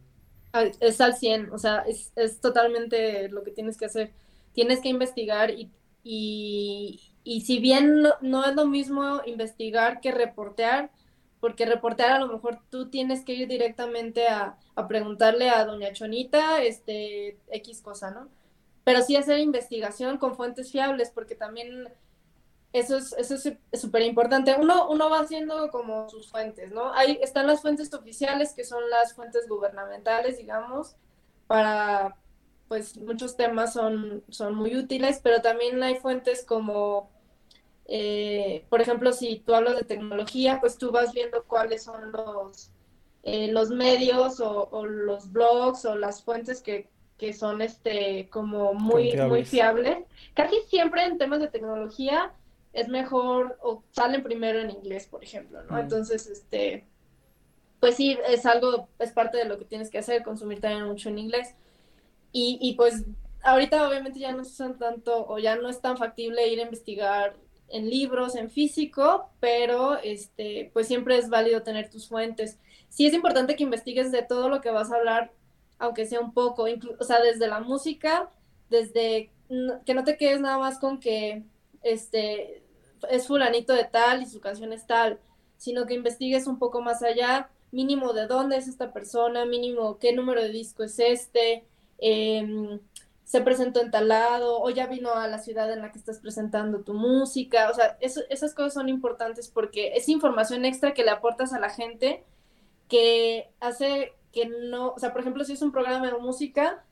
[0.81, 4.11] Es al 100, o sea, es, totalmente lo que tienes que hacer.
[4.53, 5.71] Tienes que investigar y,
[6.03, 10.91] y, y si bien no, no, es lo mismo investigar que reportear,
[11.41, 15.93] porque reportear a lo mejor tú tienes que ir directamente a, a preguntarle a doña
[15.93, 18.29] Chonita, este, X cosa, ¿no?
[18.85, 21.89] Pero sí hacer investigación con fuentes fiables, porque también
[22.73, 24.55] eso es eso es súper importante.
[24.59, 26.93] Uno, uno va haciendo como sus fuentes, ¿no?
[26.95, 30.97] Ahí están las fuentes oficiales, que son las fuentes gubernamentales, digamos,
[31.47, 32.17] para,
[32.69, 37.11] pues muchos temas son, son muy útiles, pero también hay fuentes como,
[37.93, 42.71] eh, por ejemplo, si tú hablas de tecnología, pues tú vas viendo cuáles son los,
[43.25, 48.75] eh, los medios o, o, los blogs o las fuentes que, que son este como
[48.75, 50.05] muy, muy fiables.
[50.35, 52.33] Casi siempre en temas de tecnología
[52.73, 55.75] es mejor o salen primero en inglés, por ejemplo, ¿no?
[55.75, 55.81] Mm.
[55.81, 56.87] Entonces, este,
[57.81, 61.09] pues sí, es algo, es parte de lo que tienes que hacer, consumir también mucho
[61.09, 61.57] en inglés.
[62.31, 63.05] Y, y pues
[63.43, 66.63] ahorita obviamente ya no se usan tanto o ya no es tan factible ir a
[66.63, 67.35] investigar
[67.71, 72.59] en libros, en físico, pero este, pues siempre es válido tener tus fuentes.
[72.89, 75.33] Sí es importante que investigues de todo lo que vas a hablar,
[75.79, 76.67] aunque sea un poco,
[76.99, 78.29] o sea, desde la música,
[78.69, 79.31] desde
[79.85, 81.43] que no te quedes nada más con que
[81.83, 82.63] este,
[83.09, 85.19] es fulanito de tal y su canción es tal,
[85.57, 90.13] sino que investigues un poco más allá, mínimo de dónde es esta persona, mínimo qué
[90.13, 91.65] número de disco es este,
[91.99, 92.81] eh,
[93.31, 96.19] se presentó en tal lado, o ya vino a la ciudad en la que estás
[96.19, 101.05] presentando tu música, o sea, eso, esas cosas son importantes porque es información extra que
[101.05, 102.25] le aportas a la gente
[102.89, 106.85] que hace que no, o sea, por ejemplo, si es un programa de música,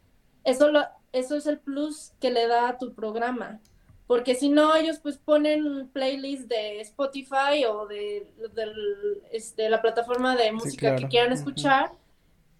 [0.44, 3.60] eso, lo, eso es el plus que le da a tu programa
[4.06, 8.72] porque si no ellos pues ponen playlist de Spotify o de, de,
[9.32, 10.96] este, la plataforma de música sí, claro.
[10.98, 11.98] que quieran escuchar, uh -huh.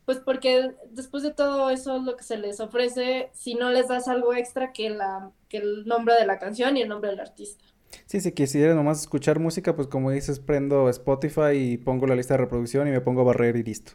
[0.09, 3.89] Pues porque después de todo eso es lo que se les ofrece, si no les
[3.89, 7.21] das algo extra que, la, que el nombre de la canción y el nombre del
[7.21, 7.63] artista.
[8.07, 12.33] Sí, si quisiera nomás escuchar música, pues como dices, prendo Spotify y pongo la lista
[12.33, 13.93] de reproducción y me pongo a barrer y listo.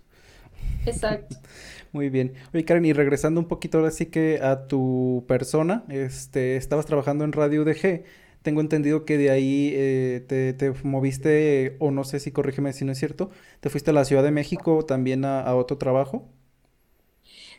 [0.86, 1.36] Exacto.
[1.92, 2.36] Muy bien.
[2.54, 7.24] Oye, Karen, y regresando un poquito ahora sí que a tu persona, este, estabas trabajando
[7.24, 8.04] en Radio UDG.
[8.44, 12.86] Tengo entendido que de ahí eh, te, te, moviste, o no sé si corrígeme si
[12.86, 16.30] no es cierto, te fuiste a la Ciudad de México también a, a otro trabajo.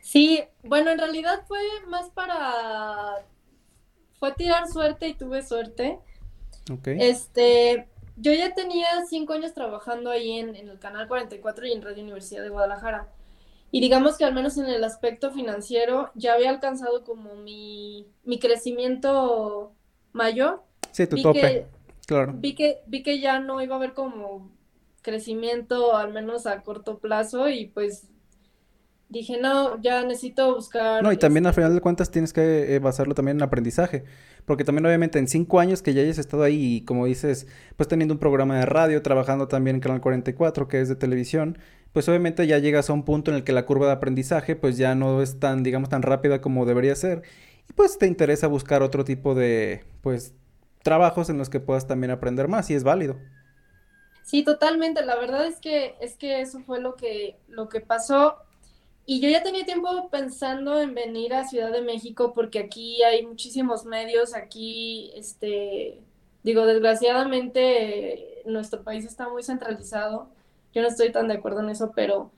[0.03, 3.27] Sí, bueno, en realidad fue más para...
[4.21, 5.99] Fue tirar suerte y tuve suerte.
[6.71, 6.99] Okay.
[7.01, 11.83] Este, yo ya tenía cinco años trabajando ahí en, en el Canal 44 y en
[11.83, 13.09] Radio Universidad de Guadalajara.
[13.75, 18.39] Y digamos que al menos en el aspecto financiero ya había alcanzado como mi, mi
[18.39, 19.73] crecimiento
[20.13, 20.63] mayor.
[20.95, 21.41] Sí, tu vi tope.
[21.41, 21.67] Que,
[22.07, 22.35] claro.
[22.37, 24.51] Vi que, vi que ya no iba a haber como
[25.03, 28.09] crecimiento, al menos a corto plazo, y pues
[29.09, 31.03] dije, no, ya necesito buscar...
[31.03, 31.49] No, y también este...
[31.49, 34.05] al final de cuentas tienes que eh, basarlo también en aprendizaje,
[34.45, 37.89] porque también obviamente en cinco años que ya hayas estado ahí, y como dices, pues
[37.89, 41.59] teniendo un programa de radio, trabajando también en Canal 44, que es de televisión,
[41.93, 44.77] pues obviamente ya llegas a un punto en el que la curva de aprendizaje pues
[44.77, 47.23] ya no es tan, digamos, tan rápida como debería ser,
[47.69, 50.35] y pues te interesa buscar otro tipo de, pues,
[50.85, 53.17] trabajos en los que puedas también aprender más, y es válido.
[54.23, 55.05] Sí, totalmente.
[55.05, 58.39] La verdad es que es que eso fue lo que lo que pasó
[59.07, 63.27] y yo ya tenía tiempo pensando en venir a Ciudad de México porque aquí hay
[63.27, 66.01] muchísimos medios, aquí, este,
[66.43, 70.31] digo, desgraciadamente nuestro país está muy centralizado.
[70.73, 72.31] Yo no estoy tan de acuerdo en eso, pero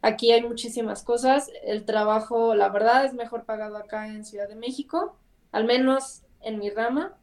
[0.00, 1.50] aquí hay muchísimas cosas.
[1.64, 5.16] El trabajo, la verdad, es mejor pagado acá en Ciudad de México,
[5.50, 7.16] al menos en mi rama.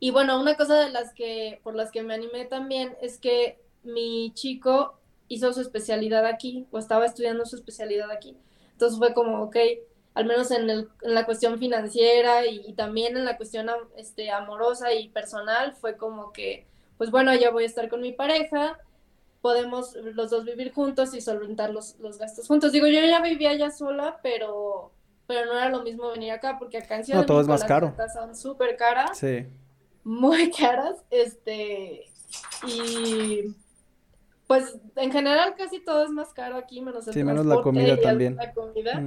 [0.00, 3.60] Y bueno, una cosa de las que, por las que me animé también es que
[3.82, 8.36] mi chico hizo su especialidad aquí o estaba estudiando su especialidad aquí.
[8.72, 9.56] Entonces fue como, ok,
[10.14, 14.30] al menos en, el, en la cuestión financiera y, y, también en la cuestión este,
[14.30, 16.66] amorosa y personal, fue como que,
[16.98, 18.78] pues bueno, ya voy a estar con mi pareja,
[19.40, 22.72] podemos los dos vivir juntos y solventar los, los gastos juntos.
[22.72, 24.92] Digo, yo ya vivía ya sola, pero,
[25.26, 27.54] pero no era lo mismo venir acá, porque acá en Ciudad no, de todo México
[27.54, 28.12] es más las caro.
[28.12, 29.16] son súper caras.
[29.18, 29.46] Sí.
[30.04, 32.06] Muy caras, este,
[32.62, 33.54] y
[34.46, 37.94] pues en general casi todo es más caro aquí, menos el Sí, menos la comida
[37.94, 38.36] y también.
[38.36, 39.06] la comida.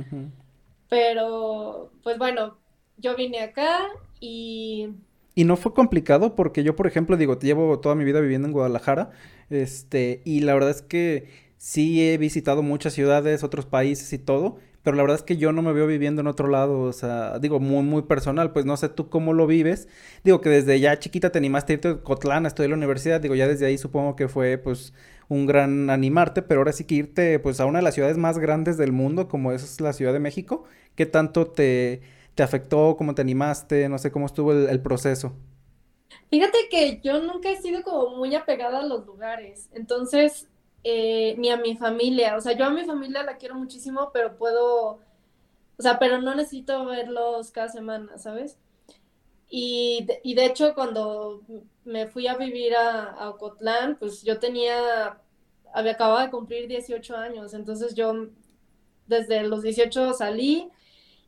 [0.89, 2.58] Pero, pues bueno,
[2.97, 3.79] yo vine acá
[4.19, 4.89] y
[5.36, 8.53] Y no fue complicado porque yo, por ejemplo, digo, llevo toda mi vida viviendo en
[8.53, 9.12] Guadalajara,
[9.49, 14.58] este, y la verdad es que sí he visitado muchas ciudades, otros países y todo,
[14.84, 17.39] pero la verdad es que yo no me veo viviendo en otro lado, o sea,
[17.39, 19.88] digo, muy, muy personal, pues no sé tú cómo lo vives.
[20.24, 23.22] Digo que desde ya chiquita te animaste a irte a Cotlán a estudiar la universidad,
[23.22, 24.93] digo, ya desde ahí supongo que fue, pues,
[25.30, 28.39] un gran animarte, pero ahora sí que irte, pues, a una de las ciudades más
[28.39, 30.65] grandes del mundo, como es la Ciudad de México,
[30.96, 32.02] ¿qué tanto te,
[32.36, 35.34] te afectó, cómo te animaste, no sé cómo estuvo el, el proceso?
[36.30, 40.48] fíjate que yo nunca he sido como muy apegada a los lugares, entonces,
[40.84, 44.38] eh, ni a mi familia, o sea, yo a mi familia la quiero muchísimo, pero
[44.38, 45.00] puedo,
[45.78, 48.58] o sea, pero no necesito verlos cada semana, ¿sabes?
[49.50, 51.41] Y de, y de hecho, cuando
[51.86, 55.19] me fui a vivir a, Ocotlán, pues yo tenía,
[55.74, 58.28] había acabado de cumplir 18 años, entonces yo
[59.08, 60.69] desde los 18 salí,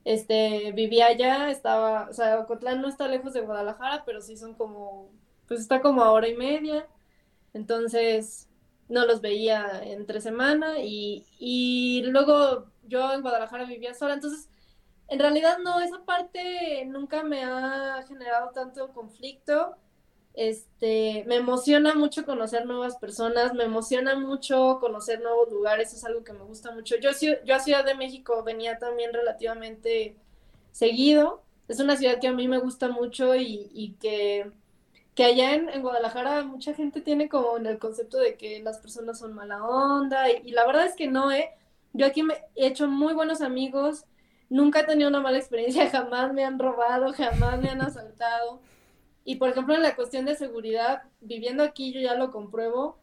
[0.05, 4.53] este, vivía allá, estaba, o sea, Ocotlán no está lejos de Guadalajara, pero sí son
[4.55, 5.09] como,
[5.47, 6.87] pues está como a hora y media,
[7.53, 8.49] entonces
[8.89, 14.49] no los veía entre semana y, y luego yo en Guadalajara vivía sola, entonces
[15.07, 19.75] en realidad no, esa parte nunca me ha generado tanto conflicto.
[20.33, 26.23] Este, me emociona mucho conocer nuevas personas, me emociona mucho conocer nuevos lugares, es algo
[26.23, 26.95] que me gusta mucho.
[26.97, 27.11] Yo,
[27.45, 30.17] yo a Ciudad de México venía también relativamente
[30.71, 31.41] seguido.
[31.67, 34.51] Es una ciudad que a mí me gusta mucho y, y que,
[35.15, 39.19] que allá en, en Guadalajara mucha gente tiene como el concepto de que las personas
[39.19, 41.49] son mala onda y, y la verdad es que no, ¿eh?
[41.93, 44.05] Yo aquí me he hecho muy buenos amigos,
[44.49, 48.61] nunca he tenido una mala experiencia, jamás me han robado, jamás me han asaltado.
[49.23, 52.97] Y por ejemplo, en la cuestión de seguridad, viviendo aquí yo ya lo compruebo,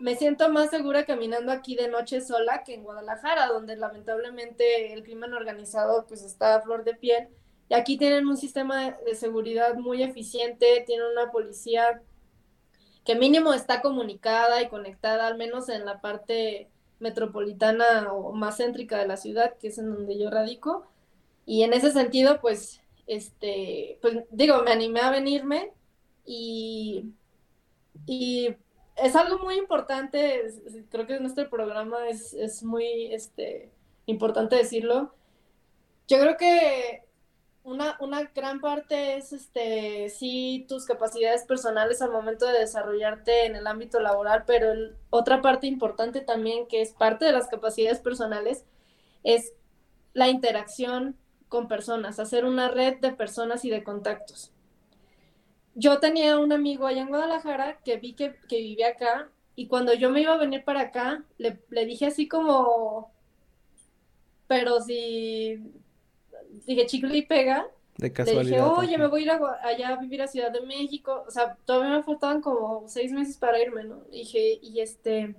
[0.00, 5.02] me siento más segura caminando aquí de noche sola que en Guadalajara, donde lamentablemente el
[5.04, 7.28] crimen organizado pues está a flor de piel.
[7.70, 12.02] Y aquí tienen un sistema de seguridad muy eficiente, tienen una policía
[13.04, 18.98] que mínimo está comunicada y conectada, al menos en la parte metropolitana o más céntrica
[18.98, 20.84] de la ciudad, que es en donde yo radico.
[21.46, 25.72] Y en ese sentido, pues, este, pues digo, me animé a venirme
[26.26, 27.04] y,
[28.04, 28.56] y
[28.96, 30.42] es algo muy importante,
[30.90, 33.70] creo que en este programa es, es muy este,
[34.06, 35.14] importante decirlo.
[36.08, 37.04] Yo creo que
[37.70, 43.54] una, una gran parte es este, sí tus capacidades personales al momento de desarrollarte en
[43.54, 44.72] el ámbito laboral, pero
[45.10, 48.64] otra parte importante también que es parte de las capacidades personales
[49.22, 49.52] es
[50.14, 51.16] la interacción
[51.48, 54.52] con personas, hacer una red de personas y de contactos.
[55.76, 59.94] Yo tenía un amigo allá en Guadalajara que vi que, que vivía acá y cuando
[59.94, 63.12] yo me iba a venir para acá, le, le dije así como,
[64.48, 65.62] pero si,
[66.74, 68.72] dije chicle y pega, De le dije, casualidad.
[68.78, 71.56] oye, me voy a ir a allá a vivir a Ciudad de México, o sea,
[71.66, 74.04] todavía me faltaban como seis meses para irme, ¿no?
[74.10, 75.36] Dije, y este,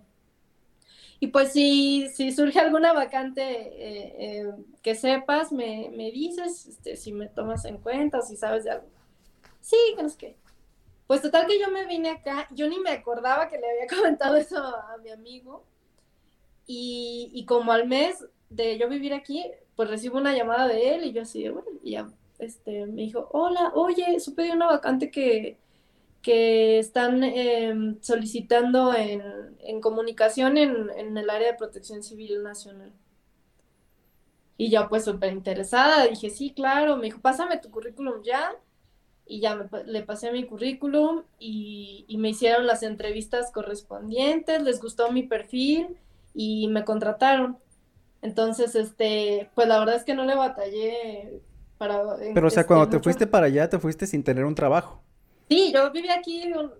[1.20, 6.96] y pues si, si surge alguna vacante eh, eh, que sepas, me, me dices, este,
[6.98, 8.88] si me tomas en cuenta, si sabes de algo.
[9.62, 10.38] Sí, que no sé qué.
[11.08, 14.36] Pues total que yo me vine acá, yo ni me acordaba que le había comentado
[14.38, 15.67] eso a, a mi amigo.
[16.65, 19.46] Y, y como al mes de yo vivir aquí,
[19.82, 23.30] pues recibo una llamada de él y yo así bueno, y ya, este, me dijo,
[23.32, 25.58] hola, oye, supe de una vacante que,
[26.22, 29.24] que están em, solicitando en,
[29.62, 32.94] en comunicación en, en el área de protección civil nacional.
[34.56, 38.56] Y yo pues súper interesada, dije, sí, claro, me dijo, pásame tu currículum ya.
[39.26, 45.12] Y ya me le pasé mi currículum y me hicieron las entrevistas correspondientes, les gustó
[45.12, 45.98] mi perfil
[46.36, 47.58] y me contrataron.
[48.21, 51.41] Entonces, este, pues la verdad es que no le batallé
[51.77, 54.53] para, Pero, o sea, este, cuando te fuiste para allá, te fuiste sin tener un
[54.55, 55.01] trabajo.
[55.49, 56.71] Sí, yo viví aquí un-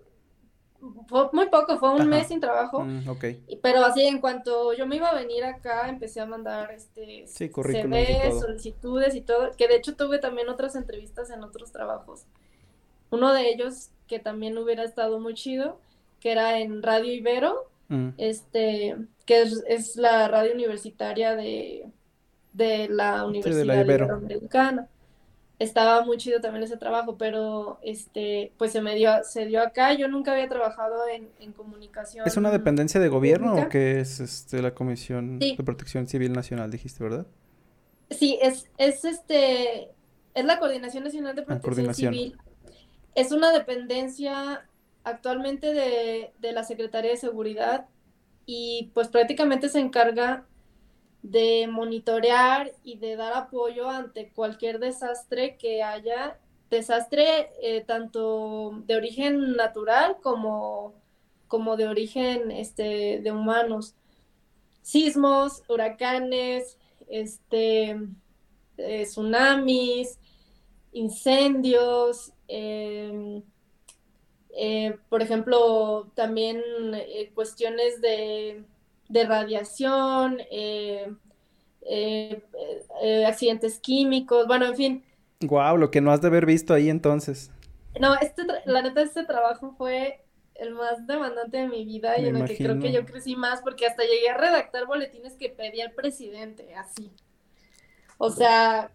[1.08, 2.10] fue muy poco, fue un Ajá.
[2.10, 2.80] mes sin trabajo.
[2.84, 3.24] Mm, ok.
[3.48, 7.24] Y- Pero así, en cuanto yo me iba a venir acá, empecé a mandar este
[7.26, 11.70] Sí, y CVs, solicitudes y todo, que de hecho tuve también otras entrevistas en otros
[11.72, 12.24] trabajos.
[13.10, 15.78] Uno de ellos, que también hubiera estado muy chido,
[16.20, 18.08] que era en Radio Ibero, Mm.
[18.16, 18.96] este,
[19.26, 21.86] que es, es la radio universitaria de,
[22.52, 24.04] de la Sí, de la Universidad Ibero.
[24.06, 24.88] Iberoamericana.
[25.58, 29.92] Estaba muy chido también ese trabajo, pero este, pues se me dio, se dio acá.
[29.94, 32.26] Yo nunca había trabajado en, en comunicación.
[32.26, 35.54] ¿Es una dependencia de gobierno o qué es este, la Comisión Sí.
[35.56, 37.26] de Protección Civil Nacional, dijiste, verdad?
[38.10, 39.90] Sí, es, es este,
[40.34, 42.14] es la Coordinación Nacional de Ah, Protección coordinación.
[42.14, 42.36] Civil.
[43.14, 44.66] Es una dependencia
[45.04, 47.86] actualmente de, de la Secretaría de Seguridad
[48.46, 50.46] y pues prácticamente se encarga
[51.22, 56.38] de monitorear y de dar apoyo ante cualquier desastre que haya,
[56.68, 60.94] desastre eh, tanto de origen natural como,
[61.46, 63.94] como de origen este, de humanos.
[64.82, 66.76] Sismos, huracanes,
[67.08, 67.96] este,
[68.78, 70.18] eh, tsunamis,
[70.92, 73.42] incendios, em,
[74.56, 76.62] eh, por ejemplo, también
[77.34, 78.64] cuestiones de
[79.12, 81.12] de radiación, eh,
[81.82, 82.42] eh,
[83.02, 85.04] eh, accidentes químicos, bueno, en fin.
[85.42, 87.50] Wow, lo que no has de haber visto ahí entonces.
[88.00, 90.24] No, este, la neta, este trabajo fue
[90.54, 93.60] el más demandante de mi vida y en el que creo que yo crecí más
[93.60, 97.12] porque hasta llegué a redactar boletines que pedía el presidente, así.
[98.16, 98.92] O sea,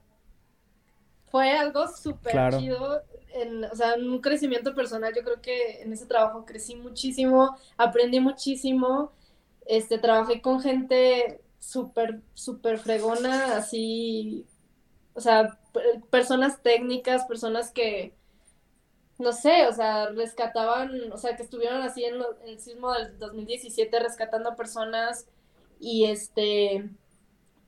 [1.30, 3.04] fue algo súper chido,
[3.42, 8.20] en, o sea, un crecimiento personal, yo creo que en ese trabajo crecí muchísimo, aprendí
[8.20, 9.12] muchísimo
[9.68, 14.46] este, trabajé con gente súper, súper fregona, así,
[15.14, 15.60] o sea,
[16.10, 18.14] personas técnicas, personas que,
[19.20, 22.16] no sé, o sea, rescataban, o sea, que estuvieron así en,
[22.46, 25.28] el sismo del 2017 rescatando personas
[25.80, 26.90] y este,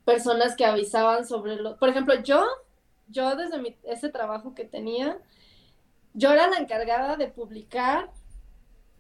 [0.06, 2.46] personas que avisaban sobre lo, por ejemplo, yo,
[3.08, 5.20] yo desde mi, ese trabajo que tenía,
[6.20, 8.12] yo era la encargada de publicar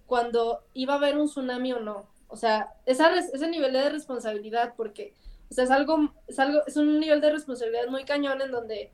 [0.05, 2.07] cuando iba a haber un tsunami o no.
[2.29, 5.13] O sea, esa, ese nivel de responsabilidad, porque,
[5.51, 8.93] o sea, es algo, es algo, es un nivel de responsabilidad muy cañón en donde,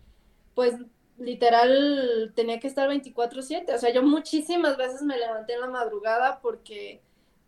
[0.56, 0.74] pues,
[1.20, 3.76] literal, tenía que estar 24/7.
[3.76, 7.02] O sea, yo muchísimas veces me levanté en la madrugada porque,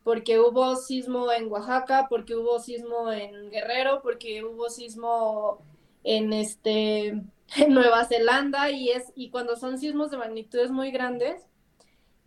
[0.04, 5.60] porque hubo sismo en Oaxaca, porque hubo sismo en Guerrero, porque hubo sismo
[6.04, 7.24] en este
[7.56, 11.48] en Nueva Zelanda y es y cuando son sismos de magnitudes muy grandes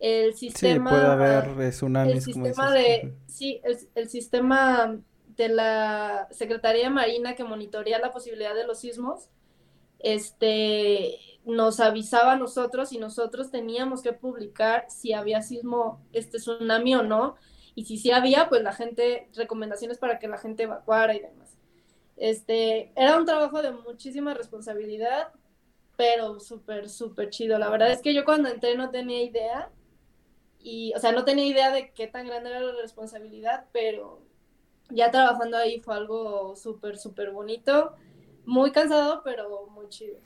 [0.01, 0.89] el sistema...
[0.89, 2.15] Sí, puede haber tsunamis.
[2.15, 3.13] El sistema de...
[3.27, 3.61] Sí,
[3.93, 4.99] el, sistema
[5.37, 9.29] de la Secretaría Marina que monitorea la posibilidad de los sismos,
[9.99, 16.95] este, nos avisaba a nosotros y nosotros teníamos que publicar si había sismo, este tsunami
[16.95, 17.35] o no,
[17.75, 21.55] y si sí había, pues la gente, recomendaciones para que la gente evacuara y demás.
[22.21, 25.29] Este, era un trabajo de muchísima responsabilidad,
[25.97, 27.57] pero súper, súper chido.
[27.57, 29.71] La verdad es que yo cuando entré no tenía idea
[30.59, 34.21] y, o sea, no tenía idea de qué tan grande era la responsabilidad, pero
[34.91, 37.95] ya trabajando ahí fue algo súper, súper bonito,
[38.45, 40.19] muy cansado, pero muy chido.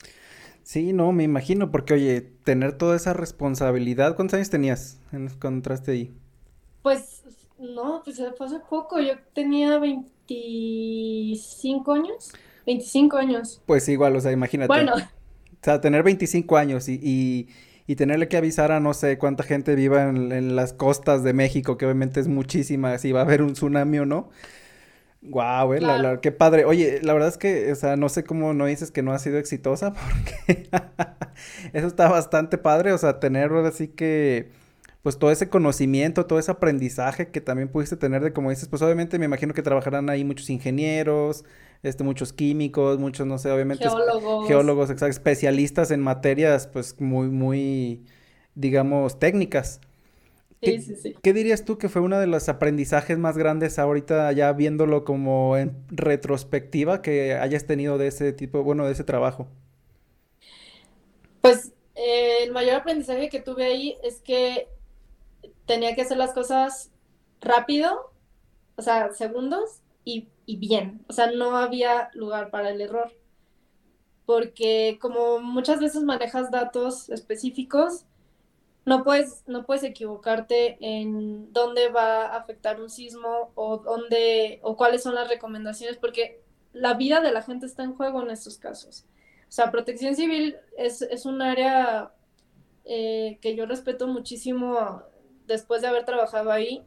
[0.64, 5.92] Sí, no, me imagino, porque oye, tener toda esa responsabilidad, ¿cuántos años tenías cuando entraste
[5.92, 6.14] ahí?
[6.82, 7.22] Pues,
[7.58, 9.80] no, pues fue hace poco, yo tenía
[10.28, 12.32] 25 años,
[12.66, 13.62] 25 años.
[13.66, 14.68] Pues igual, o sea, imagínate.
[14.68, 14.94] Bueno.
[14.94, 17.48] O sea, tener 25 años y
[17.86, 21.78] y tenerle que avisar a no sé cuánta gente viva en, las costas de México,
[21.78, 24.30] que obviamente es muchísima, si va a haber un tsunami o no.
[25.22, 26.64] Guau, eh, la, qué padre.
[26.64, 29.18] Oye, la verdad es que, o sea, no sé cómo no dices que no ha
[29.18, 29.92] sido exitosa,
[30.44, 30.68] porque
[31.72, 34.50] eso está bastante padre, o sea, tener así que,
[35.06, 38.82] pues todo ese conocimiento, todo ese aprendizaje que también pudiste tener de, como dices, pues
[38.82, 41.44] obviamente me imagino que trabajarán ahí muchos ingenieros,
[41.84, 43.88] este, muchos químicos, muchos, no sé, obviamente.
[43.88, 44.48] Geólogos.
[44.48, 48.04] Geólogos, exacto, especialistas en materias, pues, muy, muy,
[48.56, 49.80] digamos, técnicas.
[50.60, 51.14] Sí, sí, sí.
[51.22, 55.56] ¿Qué dirías tú que fue uno de los aprendizajes más grandes ahorita ya viéndolo como
[55.56, 59.46] en retrospectiva que hayas tenido de ese tipo, bueno, de ese trabajo?
[61.42, 64.66] Pues eh, el mayor aprendizaje que tuve ahí es que
[65.66, 66.90] tenía que hacer las cosas
[67.40, 68.12] rápido,
[68.76, 71.04] o sea, segundos, y, bien.
[71.08, 73.12] O sea, no había lugar para el error.
[74.24, 78.06] Porque como muchas veces manejas datos específicos,
[78.84, 84.76] no puedes, no puedes equivocarte en dónde va a afectar un sismo o dónde o
[84.76, 86.40] cuáles son las recomendaciones, porque
[86.72, 89.06] la vida de la gente está en juego en estos casos.
[89.48, 92.12] O sea, protección civil es, un área
[92.84, 95.02] eh, que yo respeto muchísimo
[95.46, 96.84] después de haber trabajado ahí,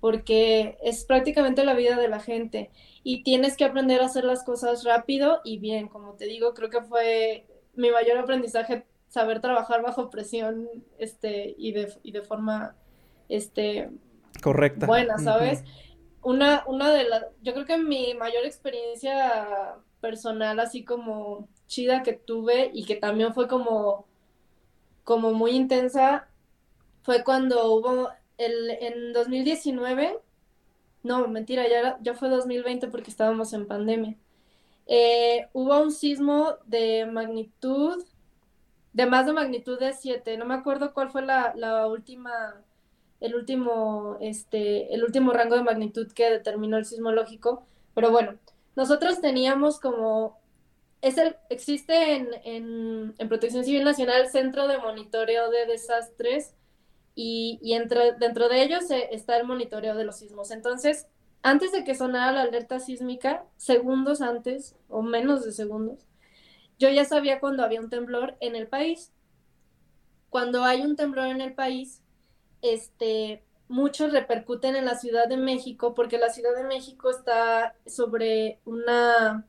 [0.00, 2.70] porque es prácticamente la vida de la gente
[3.02, 5.88] y tienes que aprender a hacer las cosas rápido y bien.
[5.88, 11.72] Como te digo, creo que fue mi mayor aprendizaje saber trabajar bajo presión este, y,
[11.72, 12.76] de, y de forma
[13.28, 13.90] este,
[14.42, 14.86] correcta.
[14.86, 15.64] Buena, ¿sabes?
[16.22, 22.12] Una, una de las, yo creo que mi mayor experiencia personal, así como chida que
[22.12, 24.06] tuve y que también fue como,
[25.04, 26.29] como muy intensa,
[27.02, 30.18] fue cuando hubo el, en 2019,
[31.02, 34.16] no, mentira, ya, ya fue 2020 porque estábamos en pandemia.
[34.86, 38.04] Eh, hubo un sismo de magnitud,
[38.92, 42.30] de más de magnitud de 7, no me acuerdo cuál fue la, última
[43.20, 47.66] el último, este, el último rango de magnitud que determinó el sismológico.
[47.94, 48.38] Pero bueno,
[48.76, 50.38] nosotros teníamos como,
[51.02, 56.54] es el, existe en, en, en Protección Civil Nacional el Centro de Monitoreo de Desastres
[57.22, 60.50] y, entre, dentro de ellos eh, está el monitoreo de los sismos.
[60.50, 61.06] Entonces,
[61.42, 66.06] antes de que sonara la alerta sísmica, segundos antes o menos de segundos,
[66.78, 69.12] yo ya sabía cuando había un temblor en el país.
[70.30, 72.00] Cuando hay un temblor en el país,
[72.62, 78.60] este, muchos repercuten en la Ciudad de México porque la Ciudad de México está sobre
[78.64, 79.46] una,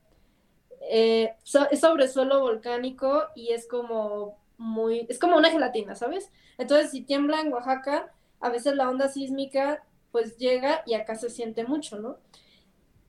[0.90, 6.32] eh, sobre suelo volcánico y es como muy, es como una gelatina, ¿sabes?
[6.60, 11.30] Entonces, si tiembla en Oaxaca, a veces la onda sísmica pues llega y acá se
[11.30, 12.20] siente mucho, ¿no?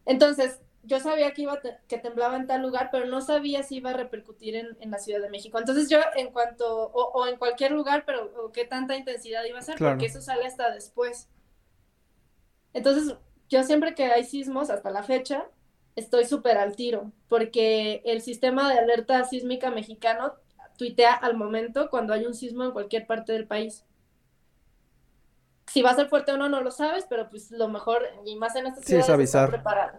[0.06, 3.90] Entonces, yo sabía que iba que temblaba en tal lugar, pero no sabía si iba
[3.90, 5.58] a repercutir en, en la Ciudad de México.
[5.58, 9.62] Entonces yo en cuanto, o, o en cualquier lugar, pero qué tanta intensidad iba a
[9.62, 11.28] ser, porque eso sale hasta después.
[12.72, 13.14] Entonces,
[13.48, 15.46] yo siempre que hay sismos, hasta la fecha,
[15.96, 20.34] estoy súper al tiro, porque el sistema de alerta sísmica mexicano
[20.76, 23.84] tuitea al momento cuando hay un sismo en cualquier parte del país.
[25.66, 28.36] Si va a ser fuerte o no, no lo sabes, pero pues lo mejor, y
[28.36, 29.48] más en esta ciudad, sí, es avisar.
[29.50, 29.98] preparado.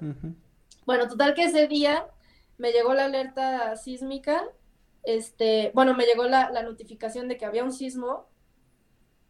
[0.86, 2.05] Bueno, total que ese día
[2.57, 4.43] me llegó la alerta sísmica,
[5.03, 8.28] este, bueno, me llegó la, la notificación de que había un sismo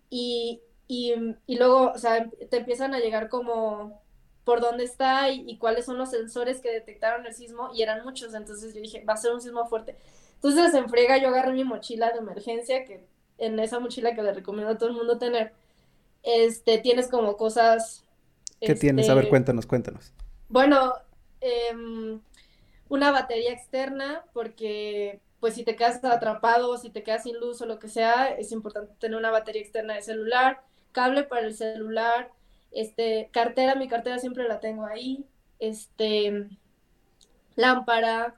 [0.09, 1.13] y, y,
[1.47, 4.01] y, luego, o sea, te empiezan a llegar como
[4.43, 8.03] por dónde está y, y, cuáles son los sensores que detectaron el sismo y eran
[8.03, 9.97] muchos, entonces yo dije, va a ser un sismo fuerte.
[10.43, 13.05] Entonces en frega yo agarré mi mochila de emergencia, que
[13.37, 15.53] en esa mochila que le recomiendo a todo el mundo tener,
[16.21, 18.03] este, tienes como cosas...
[18.59, 19.09] ¿Qué este, tienes?
[19.09, 20.11] A ver, cuéntanos, cuéntanos.
[20.49, 20.93] Bueno,
[21.39, 22.19] eh,
[22.89, 27.65] una batería externa, porque pues si te quedas atrapado, si te quedas sin luz o
[27.65, 32.31] lo que sea, es importante tener una batería externa de celular, cable para el celular,
[32.71, 35.25] este, cartera, mi cartera siempre la tengo ahí,
[35.59, 36.47] este,
[37.55, 38.35] lámpara,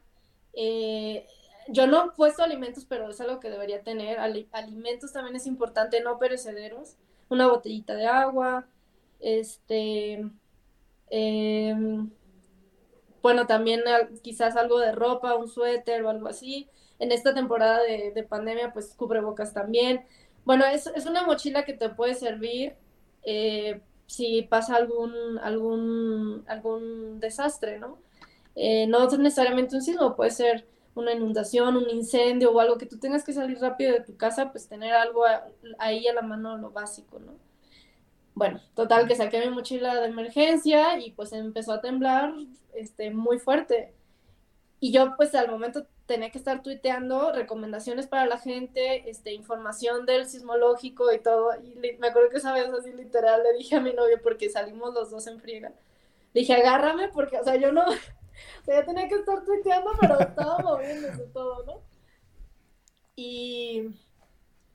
[0.54, 1.28] eh,
[1.68, 6.02] yo no he puesto alimentos, pero es algo que debería tener, alimentos también es importante,
[6.02, 6.98] no perecederos,
[7.30, 8.68] una botellita de agua,
[9.20, 10.30] este,
[11.10, 11.76] eh,
[13.22, 13.82] bueno, también
[14.22, 16.70] quizás algo de ropa, un suéter o algo así.
[17.00, 20.06] En esta temporada de, de pandemia, pues cubrebocas también.
[20.46, 22.76] Bueno, es, es, una mochila que te puede servir
[23.24, 27.98] eh, si pasa algún, algún, algún desastre, ¿no?
[28.56, 32.98] Eh, no necesariamente un sismo, puede ser una inundación, un incendio o algo que tú
[32.98, 35.24] tengas que salir rápido de tu casa, pues tener algo
[35.78, 37.34] ahí a la mano, lo básico, ¿no?
[38.34, 42.34] Bueno, total que saqué mi mochila de emergencia y pues empezó a temblar
[42.74, 43.94] este, muy fuerte.
[44.80, 50.06] Y yo pues al momento tenía que estar tuiteando recomendaciones para la gente, este, información
[50.06, 51.52] del sismológico y todo.
[51.62, 54.94] Y me acuerdo que esa vez así literal le dije a mi novio porque salimos
[54.94, 55.74] los dos en friega.
[56.34, 57.86] Le dije, agárrame porque, o sea, yo no,
[58.62, 61.82] o sea, tenía que estar tuiteando, pero estaba moviéndose todo, ¿no?
[63.16, 63.96] Y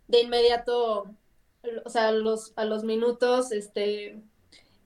[0.08, 1.14] de inmediato
[1.84, 4.22] o sea, a los, a los minutos, este,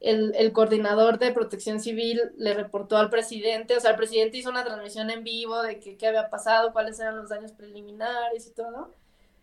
[0.01, 4.51] el, el, coordinador de protección civil le reportó al presidente, o sea, el presidente hizo
[4.51, 8.53] una transmisión en vivo de que, qué había pasado, cuáles eran los daños preliminares y
[8.53, 8.93] todo.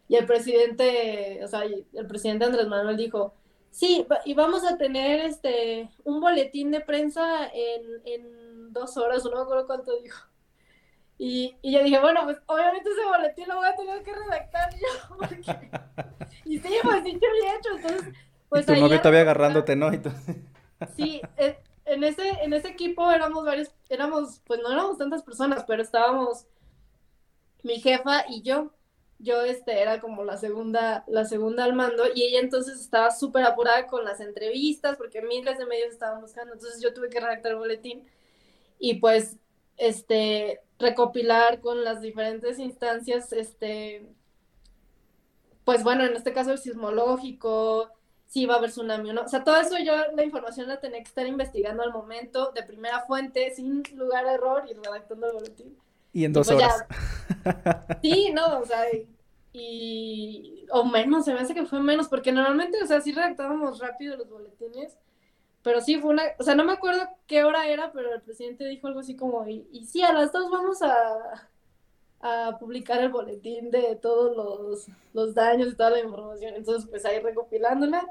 [0.07, 3.33] Y el presidente, o sea, el presidente Andrés Manuel dijo,
[3.69, 8.40] sí, y vamos a tener este, un boletín de prensa en, en
[8.71, 10.25] dos horas, no me acuerdo cuánto dijo.
[11.17, 14.73] Y, y, yo dije, bueno, pues obviamente ese boletín lo voy a tener que redactar
[14.79, 15.15] yo.
[15.15, 15.69] Porque...
[16.45, 17.77] y sí, pues dicho y hecho.
[17.77, 18.13] Entonces,
[18.49, 18.63] pues.
[18.63, 19.93] Y tu novio todavía agarrándote, ¿no?
[19.93, 20.37] Entonces...
[20.95, 25.63] sí, eh, en ese, en ese equipo éramos varios, éramos, pues no éramos tantas personas,
[25.67, 26.47] pero estábamos
[27.63, 28.71] mi jefa y yo.
[29.19, 33.43] Yo este era como la segunda, la segunda al mando, y ella entonces estaba súper
[33.43, 37.51] apurada con las entrevistas, porque miles de medios estaban buscando, entonces yo tuve que redactar
[37.51, 38.07] el boletín.
[38.83, 39.37] Y pues
[39.77, 44.09] este, recopilar con las diferentes instancias, este,
[45.63, 47.89] pues bueno, en este caso el sismológico,
[48.25, 49.21] si va a haber tsunami o no.
[49.21, 52.63] O sea, todo eso yo la información la tenía que estar investigando al momento, de
[52.63, 55.77] primera fuente, sin lugar a error y redactando el boletín.
[56.11, 56.85] Y en dos pues horas.
[58.01, 58.85] Sí, no, o sea,
[59.53, 60.65] y...
[60.71, 64.17] o menos, se me hace que fue menos, porque normalmente, o sea, sí redactábamos rápido
[64.17, 64.97] los boletines,
[65.63, 68.65] pero sí fue una, o sea, no me acuerdo qué hora era, pero el presidente
[68.67, 71.49] dijo algo así como, y, sí, a las dos vamos a,
[72.21, 76.55] a publicar el boletín de todos los, los daños y toda la información.
[76.55, 78.05] Entonces, pues ahí recopilándola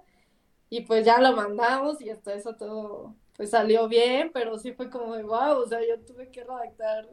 [0.69, 4.91] y pues ya lo mandamos y hasta eso todo pues salió bien, pero sí fue
[4.91, 7.09] como de wow, o sea, yo tuve que redactar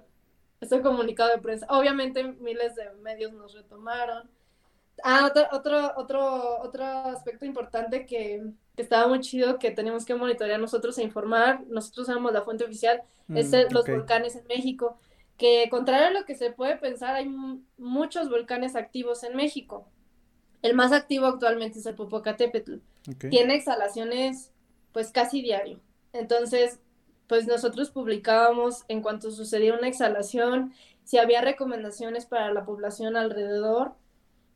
[0.59, 1.65] ese comunicado de prensa.
[1.69, 4.29] Obviamente miles de medios nos retomaron,
[5.03, 8.43] Ah, otro, otro, otro, aspecto importante que,
[8.75, 13.01] estaba muy chido, que tenemos que monitorear nosotros e informar, nosotros somos la fuente oficial,
[13.33, 14.97] es mm, los volcanes en México,
[15.37, 17.27] que contrario a lo que se puede pensar, hay
[17.77, 19.87] muchos volcanes activos en México.
[20.61, 22.77] El más activo actualmente es el Popocatépetl.
[23.29, 24.51] Tiene exhalaciones
[24.91, 25.79] pues casi diario.
[26.13, 26.79] Entonces,
[27.27, 30.73] pues nosotros publicábamos en cuanto sucedía una exhalación,
[31.03, 33.93] si había recomendaciones para la población alrededor,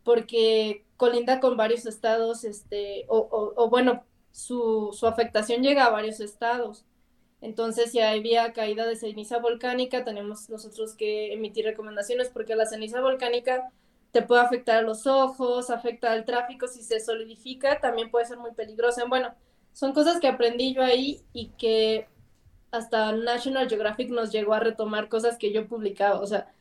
[0.03, 6.85] porque colinda con varios estados, este, o, bueno, su, su, afectación llega a varios estados.
[7.41, 13.01] Entonces, si había caída de ceniza volcánica, tenemos nosotros que emitir recomendaciones porque la ceniza
[13.01, 13.71] volcánica
[14.11, 18.37] te puede afectar a los ojos, afecta al tráfico, si se solidifica, también puede ser
[18.37, 19.05] muy peligrosa.
[19.05, 19.33] Bueno,
[19.73, 22.07] son cosas que aprendí yo ahí y que
[22.71, 26.53] hasta National Geographic nos llegó a retomar cosas que yo publicaba, o sea,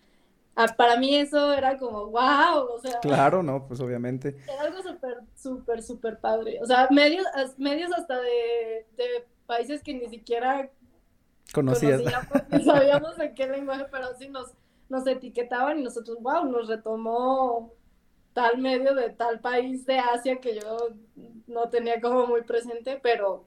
[0.77, 3.01] para mí eso era como, wow, o sea.
[3.01, 4.37] Claro, no, pues obviamente.
[4.45, 6.59] Era algo súper, súper, súper padre.
[6.63, 7.27] O sea, medios,
[7.59, 10.71] medios hasta de, de países que ni siquiera
[11.53, 12.01] conocías.
[12.03, 14.53] Conocíamos, sabíamos en qué lenguaje, pero sí nos,
[14.89, 17.73] nos etiquetaban y nosotros, wow, nos retomó
[18.33, 20.91] tal medio de tal país de Asia que yo
[21.47, 23.45] no tenía como muy presente, pero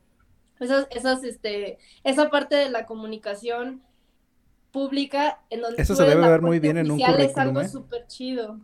[0.59, 3.82] esas, esas, este, esa parte de la comunicación
[4.74, 7.69] pública en donde eso se debe ver muy bien en un currículum es algo ¿eh?
[7.69, 8.59] súper chido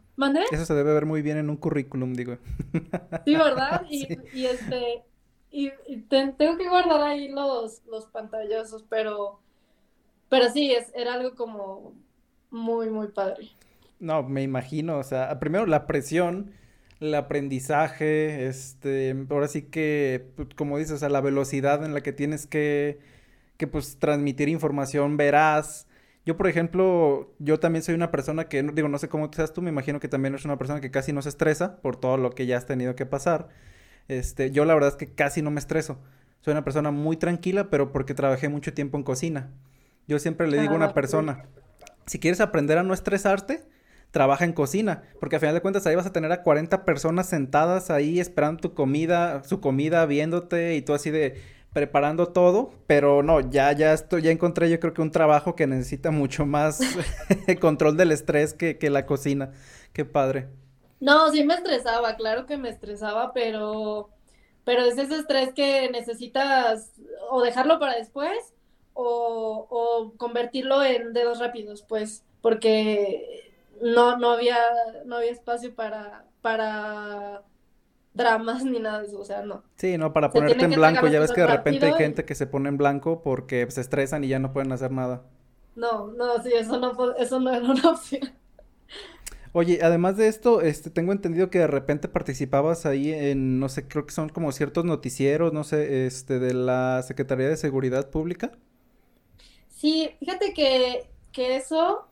[0.52, 2.38] eso se debe ver muy bien en un currículum digo.
[3.26, 5.04] Sí verdad y, y este
[5.52, 5.72] y,
[6.10, 9.40] tengo que guardar ahí los los pantallazos pero
[10.30, 11.94] pero sí es era algo como
[12.50, 13.48] muy muy padre.
[14.00, 16.52] No me imagino o sea primero la presión
[17.00, 22.02] el aprendizaje, este, ahora sí que, pues, como dices, o sea, la velocidad en la
[22.02, 23.00] que tienes que,
[23.56, 25.88] que pues transmitir información veraz,
[26.30, 29.64] yo, por ejemplo, yo también soy una persona que, digo, no sé cómo seas tú,
[29.64, 32.30] me imagino que también eres una persona que casi no se estresa por todo lo
[32.30, 33.48] que ya has tenido que pasar.
[34.08, 35.98] Este, yo la verdad es que casi no me estreso.
[36.42, 39.50] Soy una persona muy tranquila, pero porque trabajé mucho tiempo en cocina.
[40.08, 41.46] Yo siempre le digo a una ah, persona,
[42.06, 43.64] si quieres aprender a no estresarte,
[44.12, 47.28] trabaja en cocina, porque al final de cuentas ahí vas a tener a 40 personas
[47.28, 51.42] sentadas ahí esperando tu comida, su comida, viéndote y tú así de
[51.74, 55.68] preparando todo, pero no, ya, ya estoy, ya encontré yo creo que un trabajo que
[55.68, 56.80] necesita mucho más
[57.62, 59.52] control del estrés que, que la cocina.
[59.94, 60.50] Qué padre.
[61.00, 64.10] No, sí me estresaba, claro que me estresaba, pero,
[64.66, 66.92] pero es ese estrés que necesitas
[67.30, 68.54] o dejarlo para después
[68.94, 74.58] o, o convertirlo en dedos rápidos, pues, porque no, no había,
[75.06, 77.44] no había espacio para, para
[78.20, 79.64] dramas ni nada de eso, o sea, no.
[79.78, 82.46] Sí, no, para ponerte en blanco, ya ves que de repente hay gente que se
[82.46, 85.24] pone en blanco porque se estresan y ya no pueden hacer nada.
[85.76, 88.30] No, no, sí, eso no, eso no era una opción.
[89.52, 93.88] Oye, además de esto, este, tengo entendido que de repente participabas ahí en, no sé,
[93.88, 98.52] creo que son como ciertos noticieros, no sé, este, de la Secretaría de Seguridad Pública.
[99.70, 102.08] Sí, fíjate que, que eso,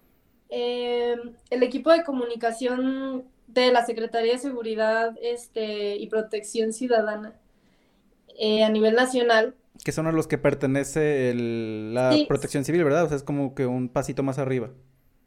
[0.50, 1.16] eh,
[1.50, 7.34] el equipo de comunicación de la Secretaría de Seguridad este, y Protección Ciudadana
[8.38, 9.56] eh, a nivel nacional.
[9.84, 13.06] Que son a los que pertenece la protección civil, ¿verdad?
[13.06, 14.70] O sea, es como que un pasito más arriba.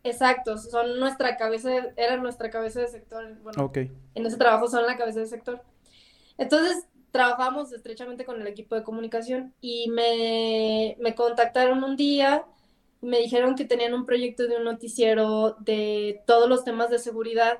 [0.02, 3.36] Exacto, son nuestra cabeza, eran nuestra cabeza de sector.
[3.42, 5.62] Bueno, en ese trabajo son la cabeza de sector.
[6.38, 12.44] Entonces, trabajamos estrechamente con el equipo de comunicación y me, me contactaron un día,
[13.02, 17.58] me dijeron que tenían un proyecto de un noticiero de todos los temas de seguridad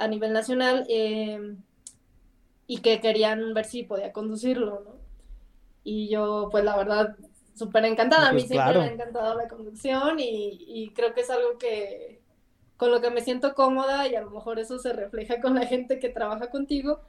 [0.00, 1.58] a nivel nacional em,
[2.66, 4.94] y que querían ver si podía conducirlo, ¿no?
[5.84, 7.16] Y yo, pues la verdad,
[7.54, 8.28] súper encantada.
[8.28, 12.20] a mí pues, siempre me ha encantado la conducción y, creo que es algo que
[12.76, 15.66] con lo que me siento cómoda y a lo mejor eso se refleja con la
[15.66, 17.00] gente que trabaja contigo.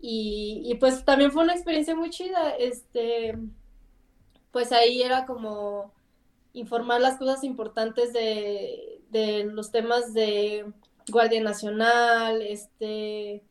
[0.00, 2.50] Y, y pues también fue una experiencia muy chida.
[2.58, 3.38] Este,
[4.52, 5.94] pues ahí era como
[6.52, 10.66] informar las cosas importantes de, de los temas de
[11.10, 13.42] Guardia Nacional, este,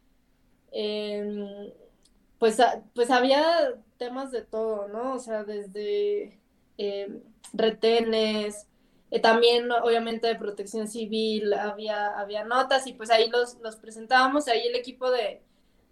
[0.72, 1.72] em,
[2.39, 2.58] pues,
[2.93, 5.16] pues había temas de todo, ¿no?
[5.16, 6.39] O sea, desde
[6.78, 7.22] em,
[7.53, 8.68] retenes,
[9.12, 14.47] eh, también obviamente de protección civil, había, había notas y pues ahí los, los presentábamos,
[14.47, 15.41] ahí el equipo de,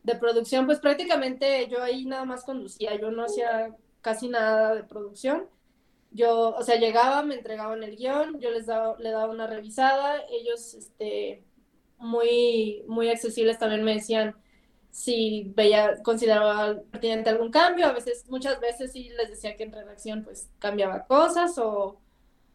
[0.04, 4.84] de producción, pues prácticamente yo ahí nada más conducía, yo no hacía casi nada de
[4.84, 5.50] producción.
[6.12, 10.22] Yo, o sea, llegaba, me entregaban el guion, yo les daba, le daba una revisada,
[10.30, 11.44] ellos, este,
[11.98, 14.36] muy, muy accesibles también me decían
[14.96, 19.74] si veía, consideraba pertinente algún cambio, a veces, muchas veces sí les decía que en
[19.74, 22.00] redacción pues cambiaba cosas o,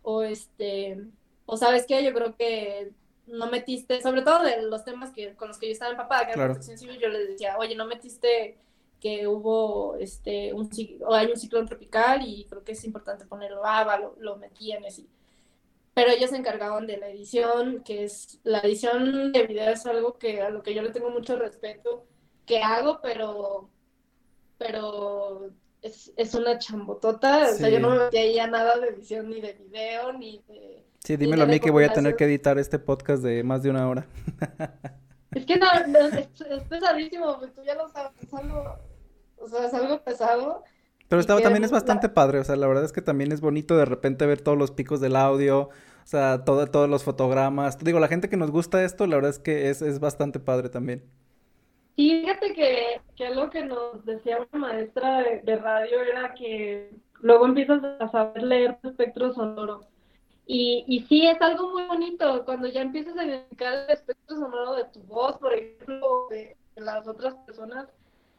[0.03, 1.05] o este,
[1.45, 2.93] o sabes qué, yo creo que
[3.27, 6.33] no metiste, sobre todo de los temas que con los que yo estaba empapada, que
[6.33, 8.57] era protección civil, yo les decía, oye, no metiste
[9.01, 10.71] que hubo este un
[11.07, 14.85] o hay un ciclón tropical y creo que es importante ponerlo, ah, lo, lo metían
[14.87, 15.07] así.
[16.01, 20.17] Pero ellos se encargaban de la edición, que es la edición de video es algo
[20.17, 22.07] que a lo que yo le tengo mucho respeto,
[22.47, 23.69] que hago, pero
[24.57, 25.51] pero
[25.83, 29.29] es, es una chambotota, o sea, yo no me metía ahí a nada de edición
[29.29, 32.59] ni de video ni de Sí, dímelo a mí que voy a tener que editar
[32.59, 34.07] este podcast de más de una hora.
[35.33, 38.79] Es que no, es, pesadísimo, pues tú ya lo sabes, es algo,
[39.37, 40.65] o sea, es algo pesado.
[41.09, 43.77] Pero estaba, también es bastante padre, o sea, la verdad es que también es bonito
[43.77, 45.71] de repente ver todos los picos del audio,
[46.03, 47.79] o sea, todo, todos los fotogramas.
[47.79, 50.69] Digo, la gente que nos gusta esto, la verdad es que es, es bastante padre
[50.69, 51.03] también.
[51.97, 56.91] Y fíjate que, que algo que nos decía una maestra de, de radio era que
[57.21, 59.87] luego empiezas a saber leer tu espectro sonoro.
[60.47, 64.75] Y, y sí, es algo muy bonito cuando ya empiezas a identificar el espectro sonoro
[64.75, 67.87] de tu voz, por ejemplo, de, las otras personas,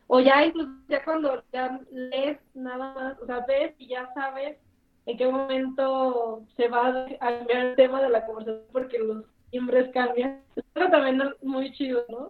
[0.07, 4.57] o ya incluso ya cuando ya lees nada más, o sea, ves y ya sabes
[5.05, 9.89] en qué momento se va a cambiar el tema de la conversación porque los timbres
[9.93, 10.41] cambian.
[10.55, 12.29] Es algo también muy chido, ¿no?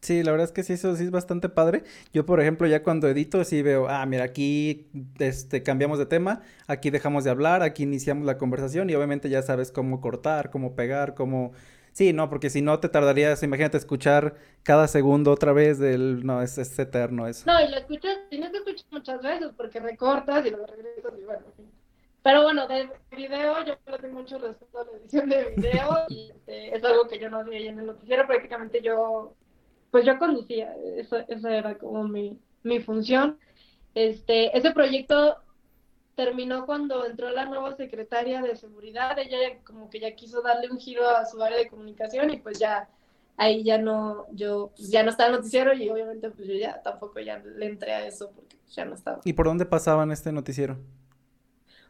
[0.00, 1.82] Sí, la verdad es que sí, eso sí es bastante padre.
[2.12, 4.88] Yo, por ejemplo, ya cuando edito, sí veo, ah, mira, aquí
[5.18, 9.42] este, cambiamos de tema, aquí dejamos de hablar, aquí iniciamos la conversación y obviamente ya
[9.42, 11.52] sabes cómo cortar, cómo pegar, cómo...
[11.92, 16.24] Sí, no, porque si no te tardarías, imagínate escuchar cada segundo otra vez del...
[16.24, 17.44] No, es, es eterno eso.
[17.50, 21.24] No, y lo escuchas, tienes que escuchar muchas veces porque recortas y luego regresas y
[21.24, 21.42] bueno,
[22.22, 26.30] Pero bueno, de video yo le tengo mucho respeto a la edición de video y
[26.34, 29.34] este, es algo que yo no hacía en el noticiero, prácticamente yo
[29.90, 33.38] pues yo conducía, eso, esa era como mi, mi función.
[33.94, 35.38] Este, ese proyecto
[36.14, 40.78] terminó cuando entró la nueva secretaria de seguridad, ella como que ya quiso darle un
[40.78, 42.88] giro a su área de comunicación y pues ya
[43.36, 46.82] ahí ya no, yo pues ya no estaba en noticiero y obviamente pues yo ya
[46.82, 49.20] tampoco ya le entré a eso porque ya no estaba.
[49.24, 50.76] ¿Y por dónde pasaban este noticiero?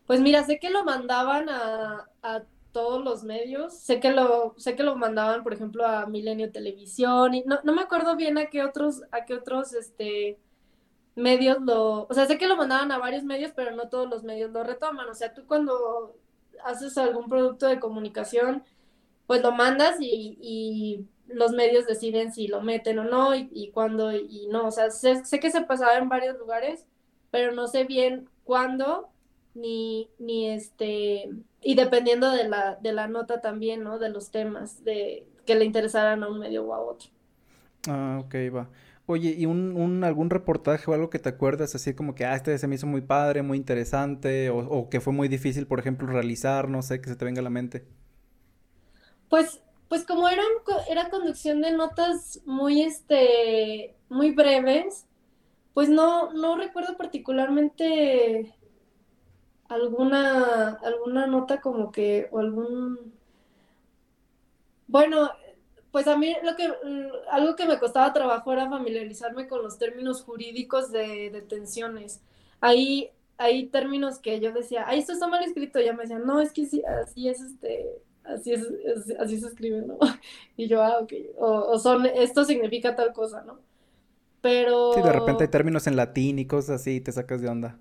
[0.09, 3.75] Pues mira, sé que lo mandaban a, a todos los medios.
[3.75, 7.75] Sé que lo, sé que lo mandaban, por ejemplo, a Milenio Televisión, y no, no
[7.75, 10.41] me acuerdo bien a qué otros, a qué otros este
[11.17, 14.25] medios lo, o sea, sé que lo mandaban a varios medios, pero no todos los
[14.25, 15.09] medios lo retoman.
[15.11, 16.17] O sea, tú cuando
[16.65, 18.65] haces algún producto de comunicación,
[19.27, 23.71] pues lo mandas y, y los medios deciden si lo meten o no y, y
[23.73, 24.69] cuándo y no.
[24.69, 26.87] O sea, sé, sé, que se pasaba en varios lugares,
[27.31, 29.11] pero no sé bien cuándo
[29.55, 31.31] ni, ni este,
[31.63, 33.99] y dependiendo de la, de la nota también, ¿no?
[33.99, 37.11] De los temas, de que le interesaran a un medio o a otro.
[37.89, 38.71] Ah, ok, va.
[39.07, 42.35] Oye, ¿y un, un, algún reportaje o algo que te acuerdas así como que, ah,
[42.35, 45.81] este se me hizo muy padre, muy interesante, o, o que fue muy difícil, por
[45.81, 47.87] ejemplo, realizar, no sé, que se te venga a la mente?
[49.29, 50.43] Pues, pues como era,
[50.89, 55.07] era conducción de notas muy, este, muy breves,
[55.75, 58.55] pues no, no recuerdo particularmente
[59.69, 63.13] alguna, alguna nota como que, o algún...
[64.87, 65.31] Bueno,
[65.93, 66.71] pues a mí lo que,
[67.31, 72.21] algo que me costaba trabajo era familiarizarme con los términos jurídicos de detenciones.
[72.61, 76.27] Ahí hay términos que yo decía, ay, esto está mal escrito, y ya me decían,
[76.27, 77.87] no, es que sí, así es este,
[78.25, 78.67] así es,
[79.19, 79.99] así se escribe, ¿no?
[80.57, 83.61] Y yo, ah, ok, o, son, esto significa tal cosa, ¿no?
[84.41, 84.93] Pero...
[84.95, 87.79] Sí, de repente hay términos en latín y cosas así, te sacas de onda.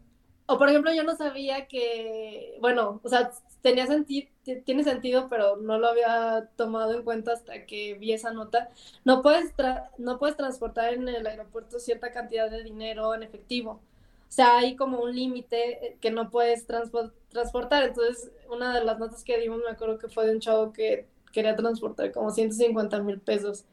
[0.49, 3.31] O por ejemplo, yo no sabía que, bueno, o sea,
[3.61, 4.29] tenía sentido,
[4.65, 8.69] tiene sentido, pero no lo había tomado en cuenta hasta que vi esa nota.
[9.03, 9.53] No puedes,
[9.97, 13.81] no puedes transportar en el aeropuerto cierta cantidad de dinero en efectivo.
[14.29, 17.83] O sea, hay como un límite eh, que no puedes transportar.
[17.83, 21.07] Entonces, una de las notas que dimos, me acuerdo que fue de un chavo que
[21.33, 23.65] quería transportar como 150 mil pesos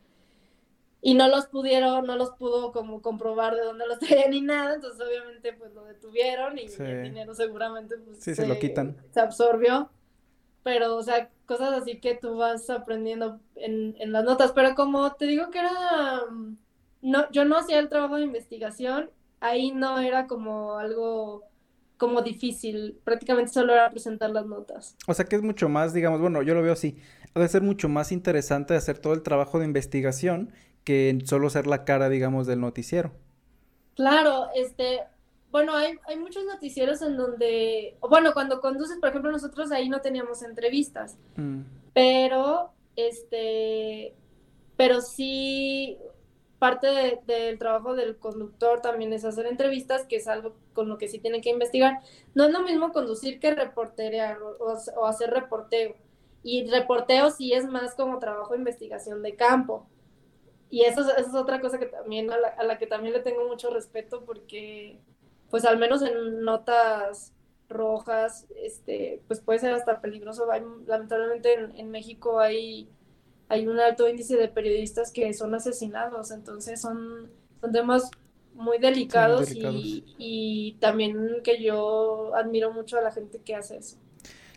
[1.06, 4.76] y no los pudieron, no los pudo como comprobar de dónde los traían ni nada,
[4.76, 8.96] entonces obviamente pues lo detuvieron y el dinero seguramente pues se, lo quitan.
[9.10, 9.90] Se absorbió,
[10.62, 15.12] pero o sea, cosas así que tú vas aprendiendo en, en las notas, pero como
[15.12, 16.22] te digo que era,
[17.02, 21.42] no, yo no hacía el trabajo de investigación, ahí no era como algo
[21.98, 24.96] como difícil, prácticamente solo era presentar las notas.
[25.06, 26.96] O sea que es mucho más, digamos, bueno, yo lo veo así,
[27.34, 30.50] debe ser mucho más interesante hacer todo el trabajo de investigación
[30.84, 33.12] que solo ser la cara, digamos, del noticiero.
[33.94, 35.00] Claro, este,
[35.50, 40.00] bueno, hay, hay muchos noticieros en donde, bueno, cuando conduces, por ejemplo, nosotros ahí no
[40.00, 41.60] teníamos entrevistas, mm.
[41.92, 44.14] pero, este,
[44.76, 45.96] pero sí,
[46.58, 51.08] parte del trabajo del conductor también es hacer entrevistas, que es algo con lo que
[51.08, 52.00] sí tiene que investigar.
[52.34, 54.56] No es lo mismo conducir que reporterear o,
[54.96, 55.94] o hacer reporteo.
[56.42, 59.86] Y reporteo sí es más como trabajo de investigación de campo.
[60.74, 63.46] Y eso, es otra cosa que también, a la, a la que también le tengo
[63.46, 64.98] mucho respeto porque,
[65.48, 67.32] pues al menos en notas
[67.68, 70.48] rojas, este, pues puede ser hasta peligroso.
[70.84, 72.88] lamentablemente en, México hay,
[73.48, 78.10] hay un alto índice de periodistas que son asesinados, entonces son, son temas
[78.54, 83.96] muy delicados, Y, y, también que yo admiro mucho a la gente que hace eso.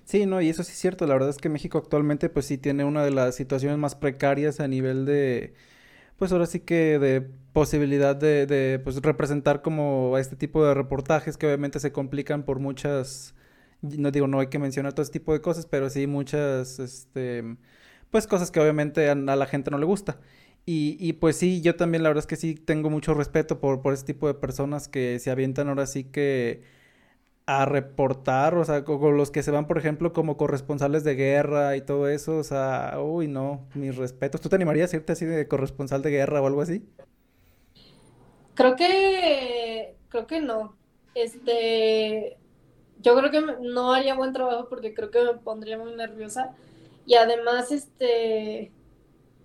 [0.03, 2.57] Sí, no, y eso sí es cierto, la verdad es que México actualmente pues sí
[2.57, 5.53] tiene una de las situaciones más precarias a nivel de,
[6.17, 7.21] pues ahora sí que de
[7.53, 12.59] posibilidad de, de pues representar como este tipo de reportajes que obviamente se complican por
[12.59, 13.35] muchas,
[13.81, 17.57] no digo, no hay que mencionar todo este tipo de cosas, pero sí muchas, este,
[18.11, 20.19] pues cosas que obviamente a, a la gente no le gusta.
[20.65, 23.81] Y, y, pues sí, yo también la verdad es que sí tengo mucho respeto por,
[23.81, 26.63] por ese tipo de personas que se avientan ahora sí que
[27.47, 31.77] a reportar, o sea, con, los que se van, por ejemplo, como corresponsales de guerra
[31.77, 34.41] y todo eso, o sea, uy, no, mis respetos.
[34.41, 36.85] ¿Tú te animarías a irte así de corresponsal de guerra o algo así?
[38.53, 40.75] Creo que, creo que no.
[41.15, 42.37] Este,
[42.99, 46.53] yo creo que no haría buen trabajo porque creo que me pondría muy nerviosa.
[47.05, 48.73] Y además, este,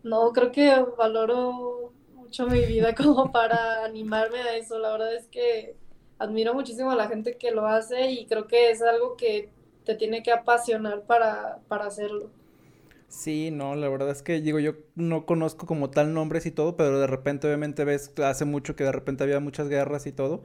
[0.03, 4.81] no, creo que valoro mucho mi vida como para animarme a eso.
[4.81, 5.77] La verdad es que
[6.23, 9.51] admiro muchísimo a la gente que lo hace y creo que es algo que
[9.85, 12.31] te tiene que apasionar para, para hacerlo.
[13.09, 16.77] Sí, no, la verdad es que digo, yo no conozco como tal nombres y todo,
[16.77, 20.45] pero de repente obviamente ves, hace mucho que de repente había muchas guerras y todo,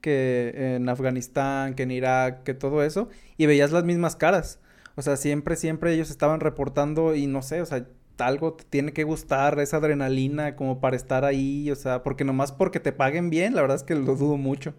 [0.00, 4.60] que en Afganistán, que en Irak, que todo eso, y veías las mismas caras.
[4.96, 7.86] O sea, siempre, siempre ellos estaban reportando y no sé, o sea,
[8.18, 12.50] algo te tiene que gustar, esa adrenalina como para estar ahí, o sea, porque nomás
[12.52, 14.74] porque te paguen bien, la verdad es que lo dudo mucho.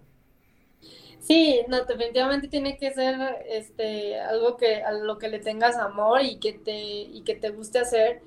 [1.20, 3.16] Sí, no, definitivamente tiene que ser
[3.48, 7.50] este algo que a lo que le tengas amor y que te y que te
[7.50, 8.22] guste hacer.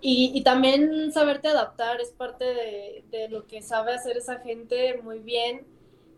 [0.00, 5.00] Y, y también saberte adaptar es parte de, de, lo que sabe hacer esa gente
[5.00, 5.64] muy bien,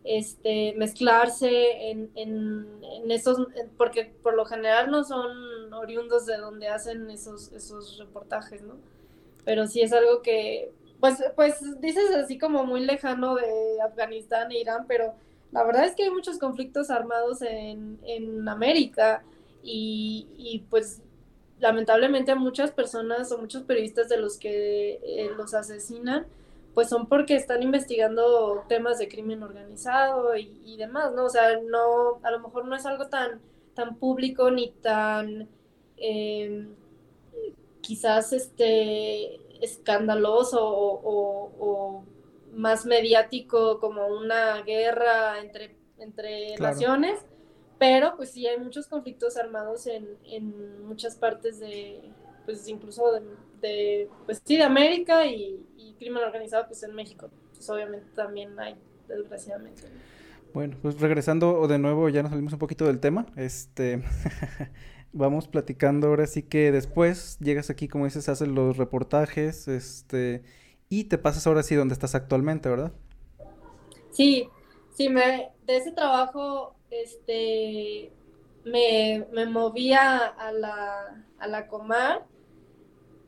[0.04, 6.68] este, mezclarse en, en, en, esos, porque por lo general no son oriundos de donde
[6.68, 8.76] hacen esos, esos reportajes, ¿no?
[9.44, 14.60] Pero sí es algo que, pues, pues dices así como muy lejano de Afganistán e
[14.60, 15.14] Irán, pero
[15.54, 19.22] la verdad es que hay muchos conflictos armados en, en América
[19.62, 21.00] y, y, pues
[21.60, 26.26] lamentablemente muchas personas o muchos periodistas de los que eh, los asesinan
[26.74, 31.26] pues son porque están investigando temas de crimen organizado y, demás, ¿no?
[31.26, 33.40] O sea, no, a lo mejor no es algo tan,
[33.74, 35.48] tan público ni tan
[35.98, 36.66] eh,
[37.80, 42.04] quizás este escandaloso o
[42.54, 47.20] más mediático como una guerra entre, entre naciones,
[47.78, 52.00] pero pues sí hay muchos conflictos armados en, en muchas partes de,
[52.44, 53.04] pues incluso
[53.60, 55.60] de, pues sí, de América y,
[55.98, 58.74] crimen organizado pues en México, pues obviamente también hay,
[59.06, 59.82] desgraciadamente.
[60.52, 64.02] Bueno, pues regresando de nuevo, ya nos salimos un poquito del tema, este...
[65.14, 70.42] vamos platicando ahora sí que después llegas aquí, como dices, haces los reportajes, este,
[71.00, 72.92] y te pasas ahora sí donde estás actualmente, ¿verdad?
[74.10, 74.48] Sí,
[74.90, 78.12] sí, me, de ese trabajo, este,
[78.64, 82.26] me, me movía a la, a la Comar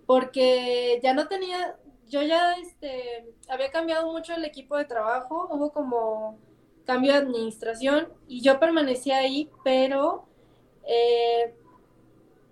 [0.07, 1.77] porque ya no tenía,
[2.09, 6.39] yo ya, este, había cambiado mucho el equipo de trabajo, hubo como
[6.85, 10.29] cambio de administración y yo permanecí ahí, pero
[10.85, 11.53] eh,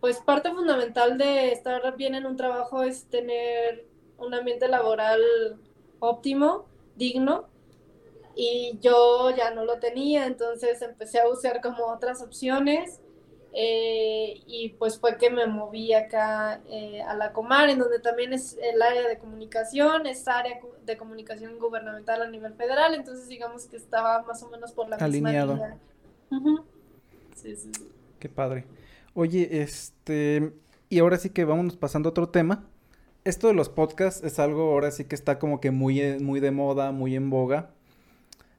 [0.01, 3.87] pues parte fundamental de estar bien en un trabajo es tener
[4.27, 5.21] un ambiente laboral
[6.01, 6.67] óptimo,
[6.97, 7.49] digno,
[8.37, 13.01] y yo ya no lo tenía, entonces empecé a buscar como otras opciones
[13.53, 18.33] eh, y pues fue que me moví acá eh, a la Comar, en donde también
[18.33, 23.67] es el área de comunicación, es área de comunicación gubernamental a nivel federal, entonces digamos
[23.67, 25.55] que estaba más o menos por la Alineado.
[25.55, 25.79] misma
[26.31, 26.63] línea.
[27.37, 27.71] sí, sí.
[28.19, 28.65] Qué padre.
[29.15, 30.53] Oye, este,
[30.89, 32.69] y ahora sí que vamos pasando a otro tema
[33.25, 36.41] esto de los podcasts es algo ahora sí que está como que muy, eh, muy
[36.41, 37.71] de moda, muy en boga.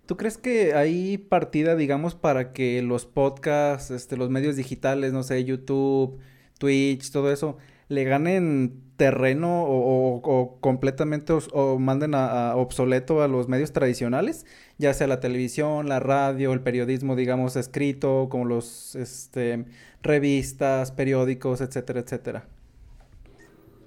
[0.05, 5.23] ¿Tú crees que hay partida, digamos, para que los podcasts, este, los medios digitales, no
[5.23, 6.19] sé, YouTube,
[6.59, 7.57] Twitch, todo eso,
[7.89, 14.45] le ganen terreno o, completamente o manden a, obsoleto a los medios tradicionales,
[14.77, 19.65] ya sea la televisión, la radio, el periodismo, digamos, escrito, como los este,
[20.03, 22.47] revistas, periódicos, etcétera, etcétera?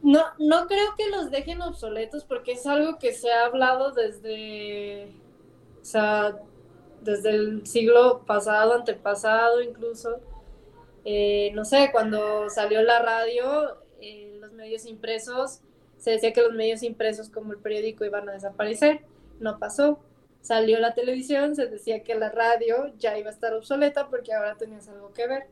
[0.02, 5.12] No, no creo que los dejen obsoletos porque es algo que se ha hablado desde,
[5.80, 6.38] o sea,
[7.02, 10.20] desde el siglo pasado, antepasado incluso.
[11.04, 15.60] Eh, no sé, cuando salió la radio, eh, los medios impresos,
[15.98, 19.02] se decía que los medios impresos como el periódico iban a desaparecer,
[19.40, 19.98] no pasó.
[20.40, 24.56] Salió la televisión, se decía que la radio ya iba a estar obsoleta porque ahora
[24.56, 25.46] tenías algo que ver.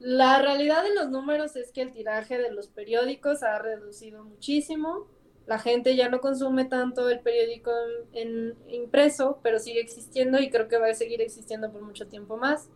[0.00, 5.06] La realidad de los números es que el tiraje de los periódicos ha reducido muchísimo.
[5.46, 7.70] La gente ya no consume tanto el periódico
[8.12, 12.38] en, impreso, pero sigue existiendo y creo que va a seguir existiendo por mucho tiempo
[12.38, 12.70] más.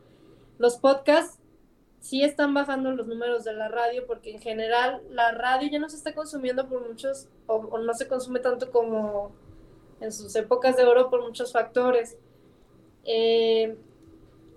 [0.58, 1.38] Los podcasts
[2.00, 5.88] sí están bajando los números de la radio porque en general la radio ya no
[5.88, 9.32] se está consumiendo por muchos, o no se consume tanto como
[10.00, 12.18] en sus épocas de oro por muchos factores.
[13.06, 13.78] Eh,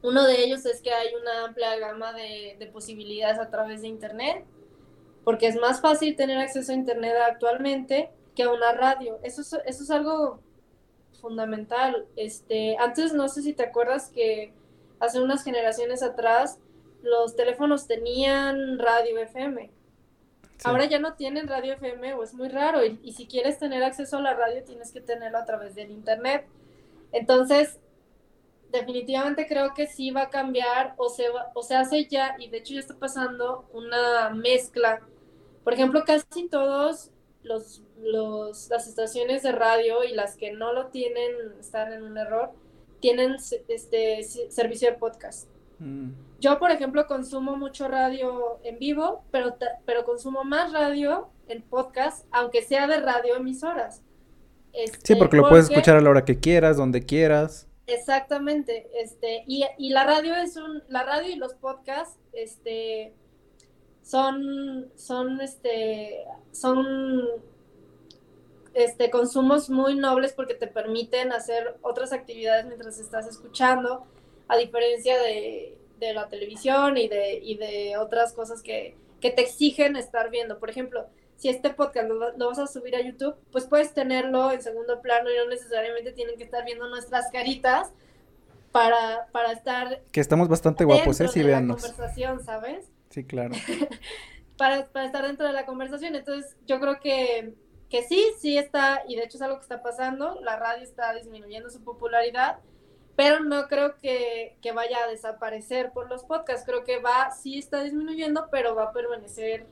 [0.07, 4.45] uno de ellos es que hay una amplia gama de, posibilidades a través de Internet,
[5.25, 9.19] porque es más fácil tener acceso a Internet actualmente que a una radio.
[9.23, 10.39] Eso es, eso es algo
[11.19, 12.05] fundamental.
[12.15, 14.53] Este, antes no sé si te acuerdas que
[14.99, 16.59] hace unas generaciones atrás
[17.03, 19.71] los teléfonos tenían radio FM.
[20.63, 23.83] Ahora ya no tienen radio FM o es muy raro y, y, si quieres tener
[23.83, 26.47] acceso a la radio tienes que tenerlo a través del internet.
[27.11, 27.79] Entonces,
[28.71, 32.57] definitivamente creo que sí va a cambiar o se, o se hace ya, y de
[32.57, 35.01] hecho ya está pasando una mezcla.
[35.63, 37.11] Por ejemplo, casi todos
[37.43, 42.17] los, los, las estaciones de radio y las que no lo tienen, están en un
[42.17, 42.51] error,
[42.99, 43.35] tienen
[43.67, 45.49] este servicio de podcast.
[45.79, 46.11] Mm.
[46.39, 52.25] Yo, por ejemplo, consumo mucho radio en vivo, pero, pero consumo más radio en podcast,
[52.31, 54.03] aunque sea de radio emisoras.
[55.03, 57.66] sí, porque lo puedes escuchar a la hora que quieras, donde quieras.
[57.87, 63.13] Exactamente, este, y, la radio es un, la radio y los podcasts, este,
[64.03, 67.25] son, son, este, son,
[68.73, 74.05] este, consumos muy nobles porque te permiten hacer otras actividades mientras estás escuchando,
[74.49, 79.43] a diferencia de, de la televisión y de, y de otras cosas que, que te
[79.43, 80.59] exigen estar viendo.
[80.59, 81.07] Por ejemplo,
[81.37, 85.29] si este podcast lo, vas a subir a YouTube, pues puedes tenerlo en segundo plano
[85.31, 87.91] y no necesariamente tienen que estar viendo nuestras caritas
[88.71, 90.01] para, para estar...
[90.11, 91.27] Que estamos bastante guapos, ¿eh?
[91.27, 92.91] Si la conversación, ¿sabes?
[93.11, 93.53] Sí, claro.
[94.57, 96.15] para, para estar dentro de la conversación.
[96.15, 97.53] Entonces, yo creo que,
[97.89, 101.13] que sí, sí está, y de hecho es algo que está pasando, la radio está
[101.13, 102.59] disminuyendo su popularidad,
[103.15, 107.59] pero no creo que, que vaya a desaparecer por los podcasts, creo que va, sí
[107.59, 109.67] está disminuyendo, pero va a permanecer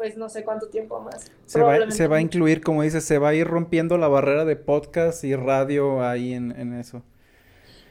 [0.00, 1.30] pues no sé cuánto tiempo más.
[1.44, 4.46] Se va, se va a incluir, como dices, se va a ir rompiendo la barrera
[4.46, 7.02] de podcast y radio ahí en, en eso.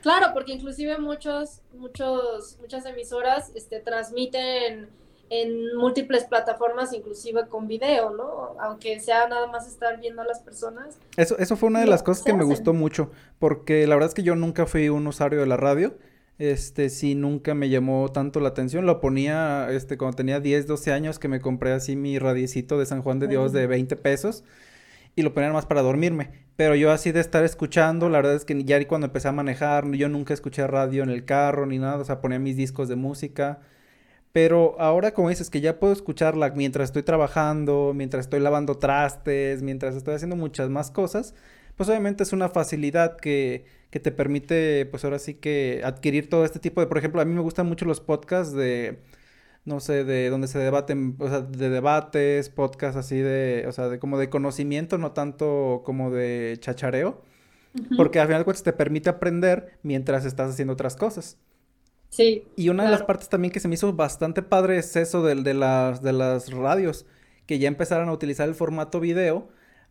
[0.02, 4.90] Claro, porque inclusive muchos, muchos, muchas emisoras este, transmiten
[5.30, 8.56] en múltiples plataformas, inclusive con video, ¿no?
[8.60, 10.98] Aunque sea nada más estar viendo a las personas.
[11.16, 14.16] Eso, eso fue una de las cosas que me gustó mucho, porque la verdad es
[14.16, 15.94] que yo nunca fui un usuario de la radio
[16.40, 18.86] este sí nunca me llamó tanto la atención.
[18.86, 22.86] Lo ponía este cuando tenía 10, 12 años que me compré así mi radiecito de
[22.86, 24.44] San Juan de Dios de 20 pesos
[25.16, 26.32] y lo ponía más para dormirme.
[26.56, 29.90] Pero yo así de estar escuchando, la verdad es que ya cuando empecé a manejar,
[29.92, 32.96] yo nunca escuché radio en el carro ni nada, o sea, ponía mis discos de
[32.96, 33.60] música.
[34.32, 39.62] Pero ahora como dices que ya puedo escucharla mientras estoy trabajando, mientras estoy lavando trastes,
[39.64, 41.34] mientras estoy haciendo muchas más cosas,
[41.76, 46.46] pues obviamente es una facilidad que que te permite, pues ahora sí que adquirir todo
[46.46, 49.00] este tipo de, por ejemplo, a mí me gustan mucho los podcasts de,
[49.66, 53.90] no sé, de donde se debaten, o sea, de debates, podcasts así de, o sea,
[53.90, 57.22] de como de conocimiento, no tanto como de chachareo,
[57.98, 61.38] porque al final de cuentas te permite aprender mientras estás haciendo otras cosas.
[62.10, 62.44] Sí.
[62.56, 65.36] Y una de las partes también que se me hizo bastante padre es eso de,
[65.36, 67.06] de, las, de las radios,
[67.46, 69.50] que ya empezaron a utilizar el formato video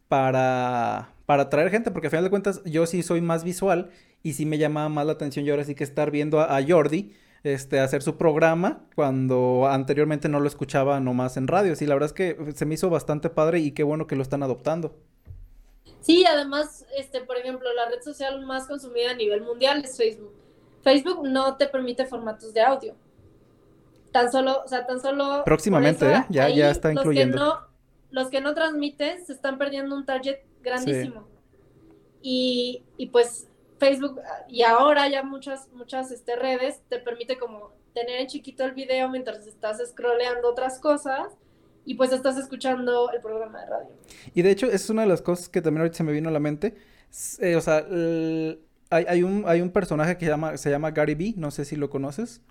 [0.09, 3.91] para, para atraer gente, porque al final de cuentas yo sí soy más visual
[4.23, 7.14] y sí me llamaba más la atención y ahora sí que estar viendo a, Jordi
[7.45, 11.77] este, hacer su programa cuando anteriormente no lo escuchaba nomás en radio.
[11.77, 14.23] Sí, la verdad es que se me hizo bastante padre y qué bueno que lo
[14.23, 14.97] están adoptando.
[16.01, 20.33] Sí, además, este, por ejemplo, la red social más consumida a nivel mundial es Facebook.
[20.83, 22.95] Facebook no te permite formatos de audio.
[24.12, 25.43] Tan solo, o sea, tan solo.
[25.45, 26.24] Próximamente, ¿eh?
[26.29, 27.37] Ya, ya está incluyendo.
[27.37, 27.68] Los que, no,
[28.11, 31.29] los que no transmiten se están perdiendo un target grandísimo.
[32.22, 33.49] Y, y, pues
[33.79, 38.72] Facebook y ahora ya muchas, muchas este, redes te permite como tener en chiquito el
[38.72, 41.29] video mientras estás scrolleando otras cosas
[41.85, 43.89] y pues estás escuchando el programa de radio.
[44.35, 46.33] Y de hecho, es una de las cosas que también ahorita se me vino a
[46.33, 46.76] la mente.
[47.39, 47.87] Eh, o sea,
[48.91, 51.64] hay, hay, un, hay un personaje que se llama, se llama Gary B, no sé
[51.64, 52.43] si lo conoces.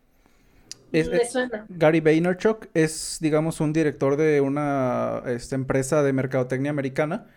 [0.92, 1.66] Es, me suena.
[1.70, 7.28] Gary Vaynerchuk es, digamos, un director de una este, empresa de mercadotecnia americana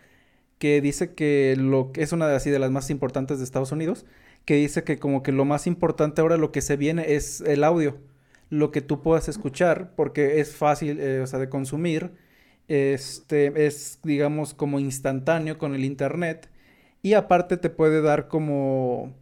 [0.59, 4.07] que dice que lo es una de así de las más importantes de Estados Unidos,
[4.45, 7.65] que dice que como que lo más importante ahora lo que se viene es el
[7.65, 7.99] audio.
[8.51, 12.13] lo que tú puedas escuchar, porque es fácil, eh, o sea, de consumir,
[12.69, 16.51] este, es, digamos, como instantáneo con el internet,
[17.03, 19.13] y aparte te puede dar como,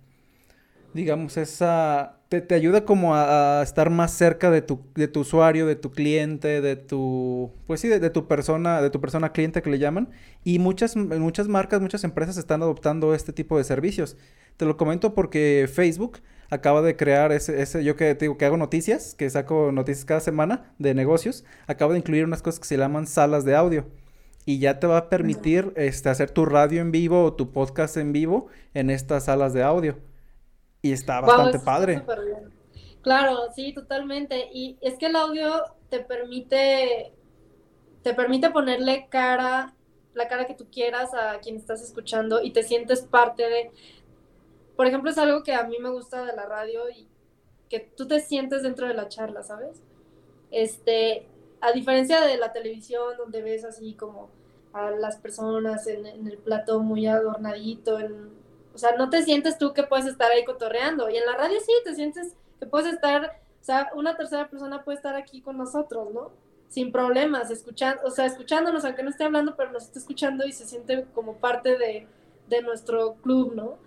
[0.95, 5.77] digamos, esa te, ayuda como a, estar más cerca de tu, de tu usuario, de
[5.77, 9.79] tu cliente, de tu, pues sí, de, tu persona, de tu persona cliente que le
[9.79, 10.11] llaman.
[10.45, 14.17] Y muchas, muchas marcas, muchas empresas están adoptando este tipo de servicios.
[14.57, 16.19] Te lo comento porque Facebook
[16.51, 20.21] acaba de crear ese, ese yo que digo que hago noticias, que saco noticias cada
[20.21, 23.87] semana de negocios, acaba de incluir unas cosas que se llaman salas de audio.
[24.49, 27.99] Y ya te va a permitir este, hacer tu radio en vivo o tu podcast
[27.99, 29.99] en vivo en estas salas de audio.
[30.81, 32.03] Y está bastante padre.
[33.03, 34.49] Claro, sí, totalmente.
[34.51, 37.13] Y es que el audio te permite,
[38.03, 39.75] te permite ponerle cara,
[40.15, 43.71] la cara que tú quieras a quien estás escuchando y te sientes parte de.
[44.77, 47.07] Por ejemplo, es algo que a mí me gusta de la radio y
[47.69, 49.83] que tú te sientes dentro de la charla, ¿sabes?
[50.51, 51.27] Este,
[51.61, 54.38] a diferencia de la televisión donde ves así como
[54.73, 58.39] a las personas en, el plato muy adornadito, en
[58.79, 61.11] o sea, no te sientes tú que puedes estar ahí cotorreando.
[61.11, 64.85] Y en la radio sí, te sientes que puedes estar, o sea, una tercera persona
[64.85, 66.31] puede estar aquí con nosotros, ¿no?
[66.69, 70.53] Sin problemas, escuchando, o sea, escuchándonos, aunque no esté hablando, pero nos está escuchando y
[70.53, 72.07] se siente como parte de,
[72.49, 73.79] de nuestro club, ¿no?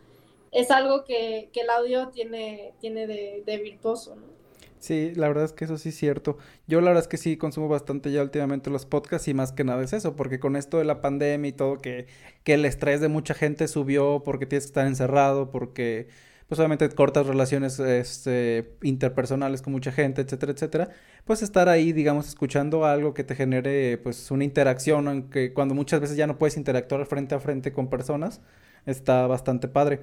[0.52, 4.41] Es algo que, que el audio tiene, tiene de, de virtuoso, ¿no?
[4.82, 6.40] Sí, la verdad es que eso sí es cierto.
[6.66, 9.64] Yo la verdad es que sí consumo bastante ya últimamente los podcasts y más que
[9.64, 12.08] nada es eso, porque con esto de la pandemia y todo, que,
[12.44, 16.08] que el estrés de mucha gente subió porque tienes que estar encerrado, porque
[16.48, 20.90] pues obviamente cortas relaciones este, interpersonales con mucha gente, etcétera, etcétera,
[21.26, 26.02] pues estar ahí, digamos, escuchando algo que te genere pues una interacción, aunque cuando muchas
[26.02, 28.42] veces ya no puedes interactuar frente a frente con personas,
[28.88, 30.02] está bastante padre.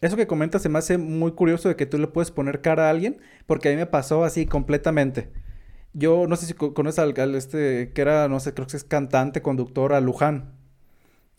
[0.00, 2.86] Eso que comentas se me hace muy curioso de que tú le puedes poner cara
[2.86, 5.30] a alguien, porque a mí me pasó así completamente.
[5.92, 9.42] Yo no sé si conoces al, este, que era, no sé, creo que es cantante,
[9.42, 10.52] conductor, a Luján.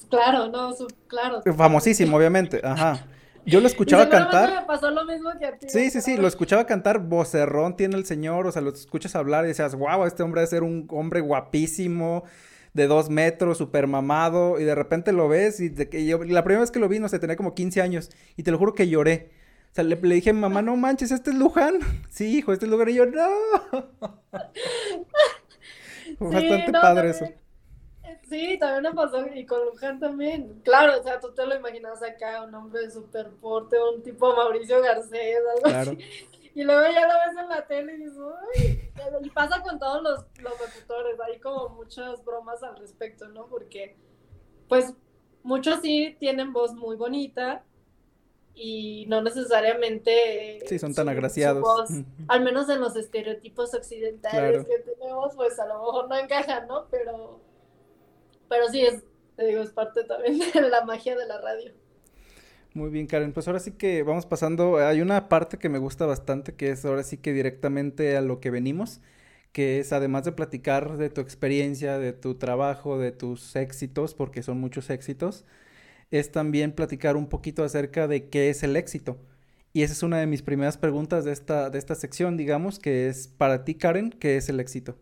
[0.10, 0.74] Claro, no,
[1.08, 1.42] claro.
[1.56, 3.06] Famosísimo, obviamente, ajá.
[3.46, 4.62] Yo lo escuchaba cantar.
[4.62, 5.68] Me pasó lo mismo que a ti.
[5.70, 9.46] Sí, sí, sí, lo escuchaba cantar, vocerrón tiene el señor, o sea, lo escuchas hablar
[9.46, 12.24] y decías, wow, este hombre debe ser un hombre guapísimo,
[12.74, 16.44] de dos metros, súper mamado, y de repente lo ves, y de que yo, la
[16.44, 18.74] primera vez que lo vi, no sé, tenía como 15 años, y te lo juro
[18.74, 19.32] que lloré.
[19.72, 21.80] O sea, le, dije, mamá, no manches, este es Luján.
[22.10, 22.90] Sí, hijo, este es Luján.
[22.90, 23.30] Y yo, no.
[26.32, 27.26] bastante padre eso.
[28.28, 30.62] Sí, también me pasó, y con Luján también.
[30.64, 34.36] Claro, o sea, tú te lo imaginas acá, un hombre de super porte, un tipo
[34.36, 35.92] Mauricio Garcés, algo claro.
[35.92, 36.30] así.
[36.56, 38.92] Y luego ya lo ves en la tele y dices, Uy.
[39.22, 43.48] y pasa con todos los, los locutores, hay como muchas bromas al respecto, ¿no?
[43.48, 43.98] Porque,
[44.68, 44.94] pues,
[45.44, 47.64] muchos sí tienen voz muy bonita
[48.54, 50.60] y no necesariamente...
[50.66, 51.66] Sí, son tan agraciados.
[52.28, 56.88] al menos en los estereotipos occidentales que tenemos, pues a lo mejor no encajan, ¿no?
[56.90, 57.40] Pero,
[58.50, 59.04] pero sí, es,
[59.38, 61.72] te digo, es parte también de la magia de la radio.
[62.74, 63.34] Muy bien, Karen.
[63.34, 64.78] Pues ahora sí que vamos pasando.
[64.78, 68.40] Hay una parte que me gusta bastante, que es ahora sí que directamente a lo
[68.40, 69.02] que venimos,
[69.52, 74.44] que es además de platicar de tu experiencia, de tu trabajo, de tus éxitos, porque
[74.44, 75.46] son muchos éxitos,
[76.12, 79.18] es también platicar un poquito acerca de qué es el éxito.
[79.74, 83.08] Y esa es una de mis primeras preguntas de esta, de esta sección, digamos, que
[83.08, 84.96] es para ti, Karen, ¿qué es el éxito?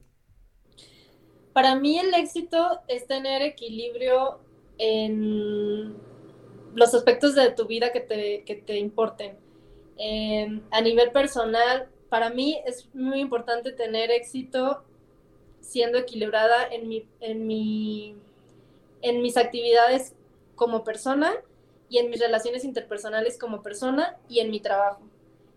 [1.54, 4.40] Para mí el éxito es tener equilibrio
[4.78, 5.96] en
[6.78, 9.36] los aspectos de tu vida que te, que te importen.
[9.98, 14.84] Em, a nivel personal, para mí es muy importante tener éxito
[15.60, 18.16] siendo equilibrada en, mi, en, mi,
[19.02, 20.14] en mis actividades
[20.54, 21.34] como persona
[21.90, 25.02] y en mis relaciones interpersonales como persona y en mi trabajo.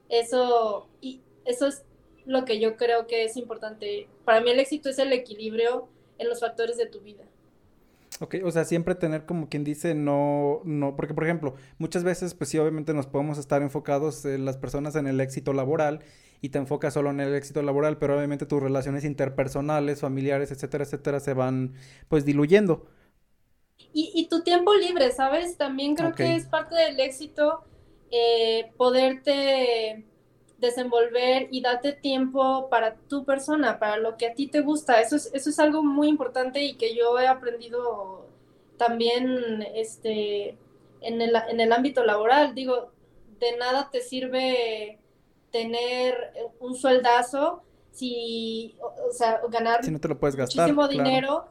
[0.08, 1.84] Eso, y eso es
[2.24, 4.08] lo que yo creo que es importante.
[4.24, 5.86] Para mí el éxito es el equilibrio
[6.16, 7.24] en los factores de tu vida.
[8.22, 12.34] Ok, o sea, siempre tener como quien dice no, no, porque por ejemplo, muchas veces
[12.34, 16.04] pues sí, obviamente nos podemos estar enfocados en las personas en el éxito laboral
[16.42, 20.84] y te enfocas solo en el éxito laboral, pero obviamente tus relaciones interpersonales, familiares, etcétera,
[20.84, 21.72] etcétera, se van
[22.08, 22.86] pues diluyendo.
[23.94, 25.56] Y, y tu tiempo libre, ¿sabes?
[25.56, 27.64] También creo que es parte del éxito
[28.10, 30.04] eh, poderte
[30.60, 35.00] desenvolver y darte tiempo para tu persona, para lo que a ti te gusta.
[35.00, 38.26] Eso es, eso es algo muy importante y que yo he aprendido
[38.76, 40.58] también este,
[41.00, 42.54] en, el, en el ámbito laboral.
[42.54, 42.92] Digo,
[43.38, 44.98] de nada te sirve
[45.50, 51.46] tener un sueldazo si, o, sea, ganar si no te lo puedes gastar, muchísimo dinero,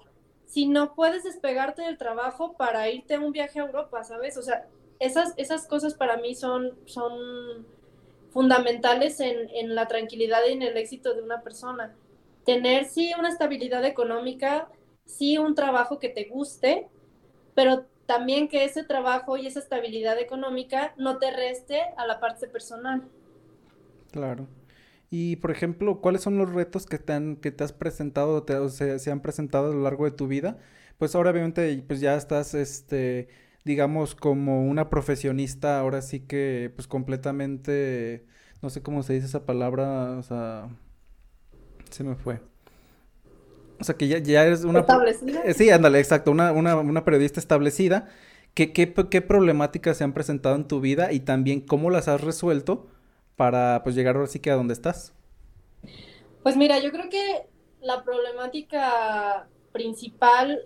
[0.45, 4.37] si no puedes despegarte del trabajo para irte a un viaje a Europa, ¿sabes?
[4.37, 4.67] O sea,
[4.99, 7.67] esas, esas cosas para mí son, son
[8.31, 11.95] fundamentales en, en la tranquilidad y en el éxito de una persona.
[12.45, 14.69] Tener sí una estabilidad económica,
[15.05, 16.87] sí un trabajo que te guste,
[17.55, 22.47] pero también que ese trabajo y esa estabilidad económica no te reste a la parte
[22.47, 23.07] personal.
[24.11, 24.47] Claro.
[25.11, 28.55] Y por ejemplo, ¿cuáles son los retos que te, han, que te has presentado te,
[28.55, 30.57] o sea, se han presentado a lo largo de tu vida?
[30.97, 33.29] Pues ahora obviamente pues ya estás, este,
[33.65, 38.25] digamos, como una profesionista, ahora sí que pues completamente,
[38.61, 40.69] no sé cómo se dice esa palabra, o sea,
[41.89, 42.41] se me fue.
[43.79, 44.81] O sea, que ya, ya eres una...
[44.81, 45.41] Establecida.
[45.43, 48.09] Eh, sí, ándale, exacto, una, una, una periodista establecida.
[48.53, 52.21] ¿Qué, qué, ¿Qué problemáticas se han presentado en tu vida y también cómo las has
[52.21, 52.87] resuelto
[53.35, 55.13] para pues llegar ahora sí que a donde estás?
[56.43, 57.47] Pues mira, yo creo que
[57.81, 60.59] la problemática principal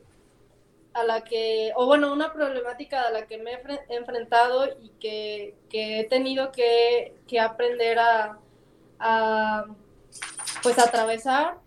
[0.94, 5.56] a la que, o bueno, una problemática a la que me he enfrentado y que,
[5.70, 8.40] que he tenido que, que aprender a,
[10.62, 11.60] pues atravesar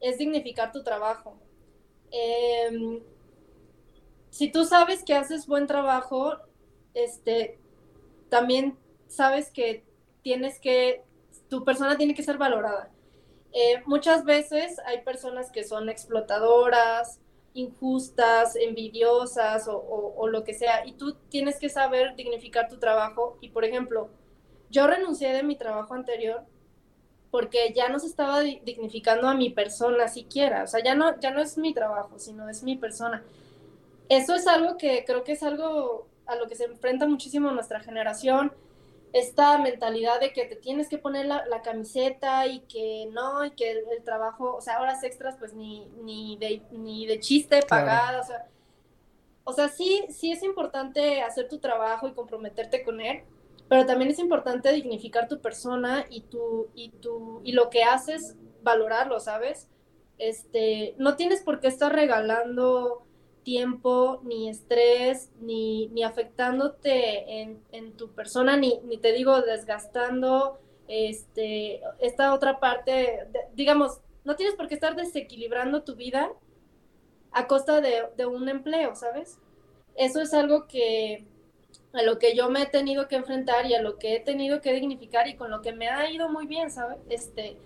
[0.00, 1.38] es dignificar tu trabajo.
[2.10, 3.00] Em,
[4.30, 6.38] si tú sabes que haces buen trabajo,
[6.94, 7.58] este,
[8.28, 9.84] también sabes que
[10.22, 11.04] tienes que,
[11.48, 12.90] tu persona tiene que ser valorada.
[13.52, 17.20] Eh, muchas veces hay personas que son explotadoras,
[17.54, 23.38] injustas, envidiosas o, lo que sea, y tú tienes que saber dignificar tu trabajo.
[23.40, 24.10] Y por ejemplo,
[24.70, 26.44] yo renuncié de mi trabajo anterior
[27.30, 31.30] porque ya no se estaba dignificando a mi persona siquiera, o sea, ya no, ya
[31.30, 33.24] no es mi trabajo, sino es mi persona.
[34.10, 37.80] Eso es algo que creo que es algo a lo que se enfrenta muchísimo nuestra
[37.80, 38.52] generación,
[39.12, 43.70] esta mentalidad de que te tienes que poner la, camiseta y que no, y que
[43.70, 48.24] el, trabajo, o sea, horas extras, pues ni, ni, de, ni de chiste pagada, o
[48.24, 48.46] sea,
[49.44, 53.22] o sea, sí, sí es importante hacer tu trabajo y comprometerte con él,
[53.68, 58.36] pero también es importante dignificar tu persona y tu, y tu, y lo que haces,
[58.62, 59.68] valorarlo, ¿sabes?
[60.18, 63.04] Este, no tienes por qué estar regalando
[63.42, 70.58] tiempo, ni estrés, ni, ni afectándote en, en, tu persona, ni, ni te digo desgastando
[70.88, 76.30] este, esta otra parte, digamos, no tienes por qué estar desequilibrando tu vida
[77.32, 79.38] a costa de, de un empleo, ¿sabes?
[79.96, 81.24] Eso es algo que,
[81.92, 84.60] a lo que yo me he tenido que enfrentar y a lo que he tenido
[84.60, 86.98] que dignificar y con lo que me ha ido muy bien, ¿sabes?
[87.08, 87.56] Este,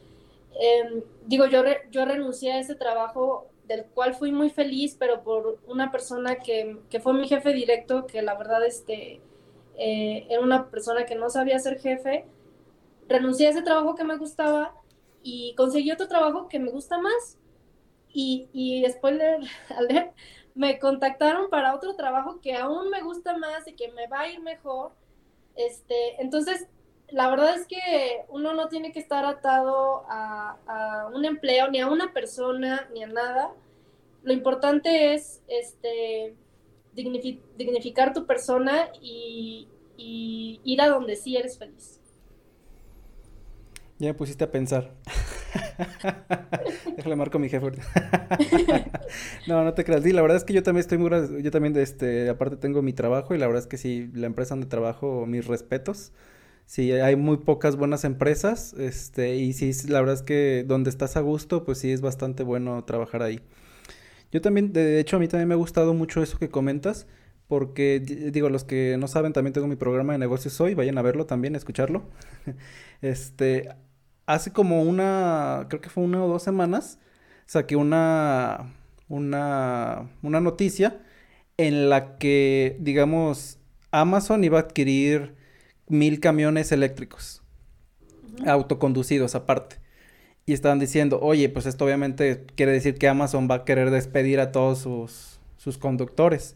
[0.61, 5.59] em, digo, yo, yo renuncié a ese trabajo del cual fui muy feliz, pero por
[5.67, 9.21] una persona que, que fue mi jefe directo, que la verdad este,
[9.77, 12.27] eh, era una persona que no sabía ser jefe,
[13.09, 14.75] renuncié a ese trabajo que me gustaba
[15.23, 17.39] y conseguí otro trabajo que me gusta más.
[18.13, 19.41] Y, y spoiler
[19.77, 20.15] alert,
[20.55, 24.29] me contactaron para otro trabajo que aún me gusta más y que me va a
[24.31, 24.93] ir mejor.
[25.57, 26.67] Este, entonces,
[27.09, 31.89] la verdad es que uno no tiene que estar atado a, un empleo, ni a
[31.89, 33.53] una persona, ni a nada.
[34.23, 36.35] Lo importante es este,
[36.95, 39.69] dignificar tu persona y,
[39.99, 42.01] ir a donde sí eres feliz.
[43.99, 44.93] Ya me pusiste a pensar.
[46.97, 47.67] Déjale marco a mi jefe.
[49.47, 50.05] no, no te creas.
[50.05, 51.11] La verdad es que yo también estoy muy...
[51.43, 54.55] Yo también, este, aparte tengo mi trabajo y la verdad es que sí, la empresa
[54.55, 56.13] donde trabajo, mis respetos.
[56.67, 61.17] Sí, hay muy pocas buenas empresas, este, y sí, la verdad es que donde estás
[61.17, 63.41] a gusto, pues sí es bastante bueno trabajar ahí.
[64.33, 67.07] Yo también, de hecho, a mí también me ha gustado mucho eso que comentas,
[67.49, 71.03] porque digo, los que no saben, también tengo mi programa de negocios hoy, vayan a
[71.03, 72.05] verlo también, a escucharlo.
[73.03, 73.69] este,
[74.27, 76.99] hace como una, creo que fue una o dos semanas,
[77.47, 78.75] saqué una,
[79.09, 81.01] una, una noticia
[81.59, 83.59] en la que, digamos,
[83.93, 85.37] Amazon iba a adquirir
[85.89, 87.43] mil camiones eléctricos,
[88.47, 89.77] autoconducidos aparte.
[90.45, 94.39] Y estaban diciendo, oye, pues esto obviamente quiere decir que Amazon va a querer despedir
[94.39, 96.55] a todos sus, sus conductores.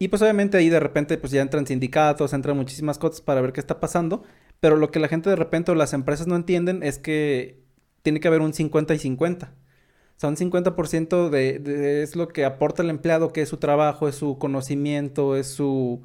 [0.00, 3.52] Y pues obviamente ahí de repente pues ya entran sindicatos, entran muchísimas cosas para ver
[3.52, 4.24] qué está pasando.
[4.60, 7.60] Pero lo que la gente de repente o las empresas no entienden es que
[8.02, 9.52] tiene que haber un 50 y 50.
[10.16, 13.58] O sea, un 50% de, de, es lo que aporta el empleado, que es su
[13.58, 16.02] trabajo, es su conocimiento, es su,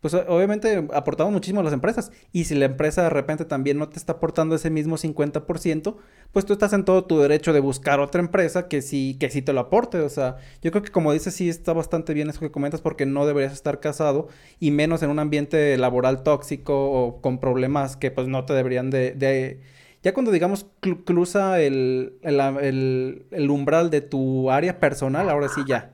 [0.00, 2.10] pues obviamente aportamos muchísimo a las empresas.
[2.32, 5.96] Y si la empresa de repente también no te está aportando ese mismo 50%,
[6.32, 9.42] pues tú estás en todo tu derecho de buscar otra empresa que sí, que sí
[9.42, 9.98] te lo aporte.
[9.98, 13.04] O sea, yo creo que como dices, sí está bastante bien eso que comentas porque
[13.04, 14.28] no deberías estar casado
[14.58, 18.90] y menos en un ambiente laboral tóxico o con problemas que pues no te deberían
[18.90, 19.12] de...
[19.12, 19.60] de...
[20.02, 20.66] Ya cuando digamos
[21.04, 25.92] cruza el, el, el umbral de tu área personal, ahora sí ya.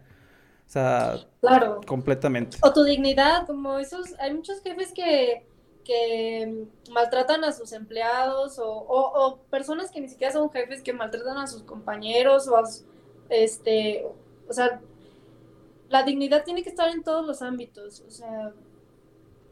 [0.66, 1.80] O sea, claro.
[1.86, 2.59] completamente.
[2.62, 5.47] O tu dignidad, como esos, hay muchos jefes que,
[5.84, 11.47] que maltratan a sus empleados o, personas que ni siquiera son jefes que maltratan a
[11.47, 12.60] sus compañeros o
[13.28, 14.05] este,
[14.48, 14.80] o sea,
[15.88, 18.52] la dignidad tiene que estar en todos los ámbitos, o sea,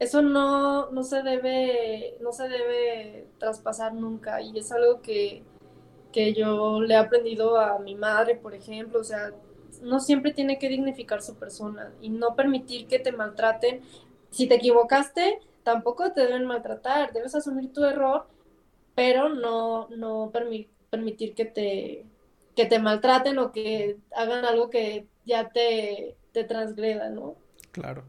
[0.01, 5.45] eso no, no se debe, no se debe traspasar nunca y es algo que,
[6.13, 9.33] que yo le he aprendido a mi madre, por ejemplo, o sea,
[9.85, 13.83] no siempre tiene que dignificar su persona y no permitir que te maltraten.
[14.31, 18.27] Si te equivocaste, tampoco te deben maltratar, debes asumir tu error,
[18.95, 20.31] pero no, no
[20.91, 22.05] permitir que te,
[22.57, 27.37] que te maltraten o que hagan algo que ya te, te transgreda, ¿no?
[27.73, 28.05] Claro.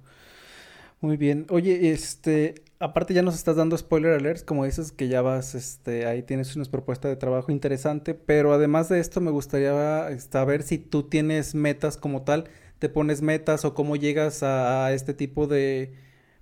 [1.02, 1.45] Muy bien.
[1.49, 2.56] Oye, este,
[2.86, 6.56] aparte ya nos estás dando spoiler alerts, como dices que ya vas, este, ahí tienes
[6.56, 11.56] una propuesta de trabajo interesante, pero además de esto me gustaría saber si tú tienes
[11.56, 12.45] metas como tal,
[12.78, 15.95] te pones metas o cómo llegas a, este tipo de,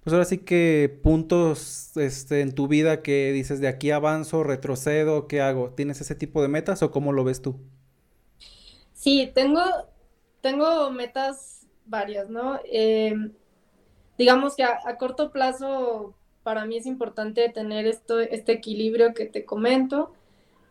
[0.03, 5.27] pues ahora sí que puntos, este, en tu vida que dices de aquí avanzo, retrocedo,
[5.27, 5.69] ¿qué hago?
[5.71, 7.55] ¿Tienes ese tipo de metas o cómo lo ves tú?
[8.93, 9.61] Sí, tengo,
[10.41, 12.59] tengo metas varias, ¿no?
[12.69, 13.15] Eh,
[14.17, 19.45] digamos que a, corto plazo para mí es importante tener esto, este equilibrio que te
[19.45, 20.13] comento,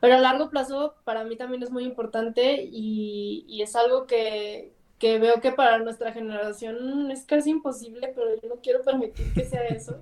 [0.01, 5.19] pero a largo plazo para mí también es muy importante y, es algo que, que,
[5.19, 9.65] veo que para nuestra generación es casi imposible, pero yo no quiero permitir que sea
[9.67, 10.01] eso.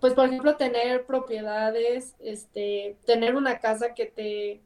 [0.00, 4.62] Pues por ejemplo tener propiedades, este, tener una casa que te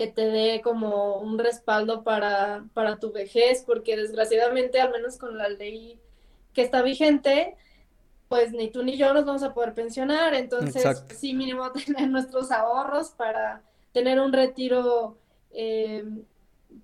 [0.00, 5.36] que te dé como un respaldo para, para tu vejez, porque desgraciadamente, al menos con
[5.36, 6.00] la ley
[6.54, 7.54] que está vigente,
[8.30, 12.52] pues ni tú ni yo nos vamos a poder pensionar, entonces sí mínimo tener nuestros
[12.52, 13.60] ahorros para
[13.92, 15.18] tener un retiro
[15.50, 16.04] eh,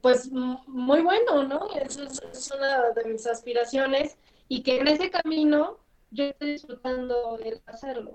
[0.00, 1.68] pues muy bueno, ¿no?
[1.70, 4.16] Eso es, una de mis aspiraciones
[4.48, 5.78] y que en ese camino
[6.10, 8.14] yo estoy disfrutando el hacerlo,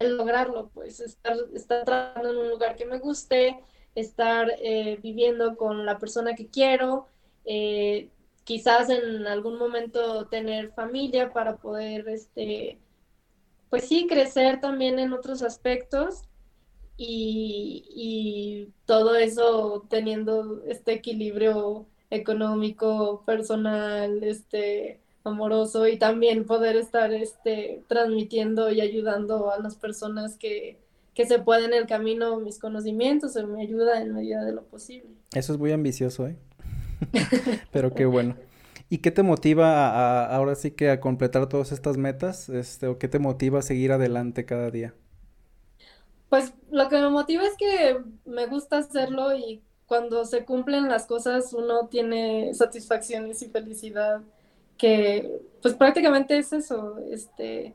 [0.00, 3.58] el lograrlo, pues estar, estar trabajando en un lugar que me guste,
[3.94, 7.08] estar eh, viviendo con la persona que quiero,
[7.46, 8.10] eh,
[8.44, 12.78] quizás en algún momento tener familia para poder, este,
[13.70, 16.22] pues sí, crecer también en otros aspectos
[16.96, 27.82] y, todo eso teniendo este equilibrio económico, personal, este, amoroso y también poder estar este,
[27.88, 30.78] transmitiendo y ayudando a las personas que,
[31.14, 34.64] que se pueden en el camino mis conocimientos o mi ayuda en medida de lo
[34.64, 35.08] posible.
[35.32, 36.36] Eso es muy ambicioso, ¿eh?
[37.72, 38.36] Pero qué bueno.
[38.88, 42.48] ¿Y qué te motiva a, ahora sí que a completar todas estas metas?
[42.48, 44.94] Este, ¿O qué te motiva a seguir adelante cada día?
[46.28, 51.06] Pues lo que me motiva es que me gusta hacerlo y cuando se cumplen las
[51.06, 54.22] cosas uno tiene satisfacciones y felicidad
[54.78, 55.30] que
[55.62, 57.74] pues prácticamente es eso, este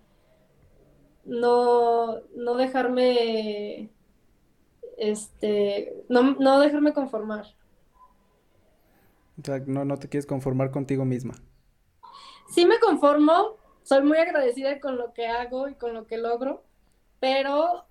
[1.25, 3.89] no, no dejarme
[4.97, 7.45] este no, no dejarme conformar.
[9.39, 11.35] O sea, no, no te quieres conformar contigo misma.
[12.49, 16.63] Sí me conformo, soy muy agradecida con lo que hago y con lo que logro,
[17.19, 17.85] pero,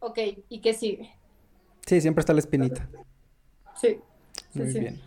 [0.00, 0.18] ok,
[0.48, 1.10] ¿y qué sigue?
[1.86, 2.88] Sí, siempre está la espinita.
[3.76, 4.00] Sí.
[4.54, 5.00] Muy bien.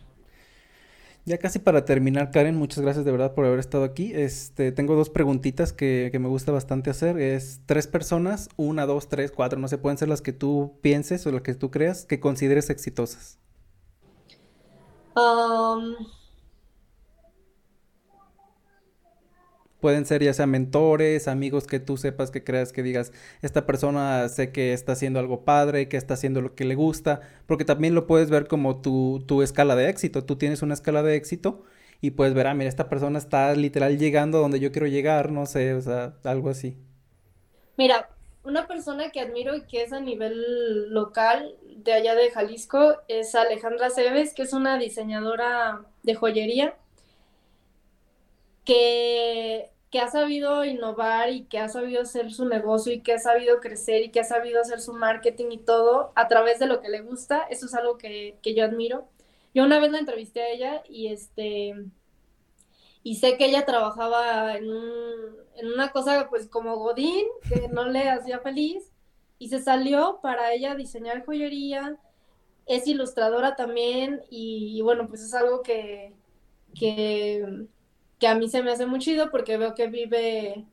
[1.25, 4.13] Ya casi para terminar, Karen, muchas gracias de verdad por haber estado aquí.
[4.15, 7.19] Este, tengo dos preguntitas que, que, me gusta bastante hacer.
[7.19, 11.27] Es tres personas, una, dos, tres, cuatro, no sé, pueden ser las que tú pienses
[11.27, 13.37] o las que tú creas que consideres exitosas.
[19.79, 24.27] Pueden ser ya sea mentores, amigos que tú sepas que creas que digas, esta persona
[24.27, 27.95] sé que está haciendo algo padre, que está haciendo lo que le gusta, porque también
[27.95, 30.25] lo puedes ver como tu, tu escala de éxito.
[30.25, 31.63] Tú tienes una escala de éxito
[32.01, 35.31] y puedes ver, ah, mira, esta persona está literal llegando a donde yo quiero llegar,
[35.31, 36.77] no sé, o sea, algo así.
[37.77, 38.09] Mira,
[38.43, 43.35] una persona que admiro y que es a nivel local de allá de Jalisco es
[43.35, 46.75] Alejandra Cebes, que es una diseñadora de joyería
[48.65, 53.19] que, que, ha sabido innovar y que ha sabido hacer su negocio y que ha
[53.19, 56.81] sabido crecer y que ha sabido hacer su marketing y todo a través de lo
[56.81, 57.47] que le gusta.
[57.49, 59.07] Eso es algo que, que yo admiro.
[59.53, 61.75] Yo una vez la entrevisté a ella y este
[63.03, 64.69] y sé que ella trabajaba en,
[65.63, 68.88] una cosa pues como Godín, que no le hacía feliz,
[69.39, 71.97] y se salió para ella diseñar joyería,
[72.65, 76.13] es ilustradora también, y, bueno, pues es algo que,
[76.77, 77.67] que,
[78.27, 80.65] a mí se me hace muy chido porque veo que vive,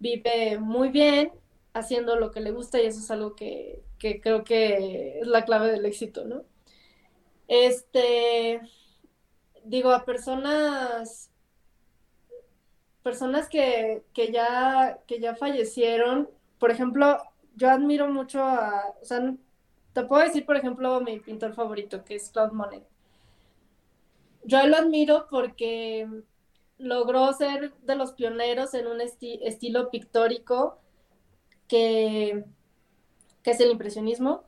[0.00, 1.30] vive muy bien
[1.74, 5.44] haciendo lo que le gusta y eso es algo que, que creo que es la
[5.44, 6.42] clave del éxito, ¿no?
[7.48, 8.60] Este,
[9.64, 11.30] digo, a personas
[13.06, 16.28] personas que, que, ya, que ya fallecieron,
[16.58, 17.22] por ejemplo,
[17.56, 19.34] yo admiro mucho a, o sea,
[19.92, 22.86] te puedo decir, por ejemplo, mi pintor favorito, que es Claude Monet.
[24.44, 26.06] Yo lo admiro porque
[26.78, 30.78] logró ser de los pioneros en un estilo pictórico
[31.66, 32.44] que,
[33.42, 34.44] que es el impresionismo,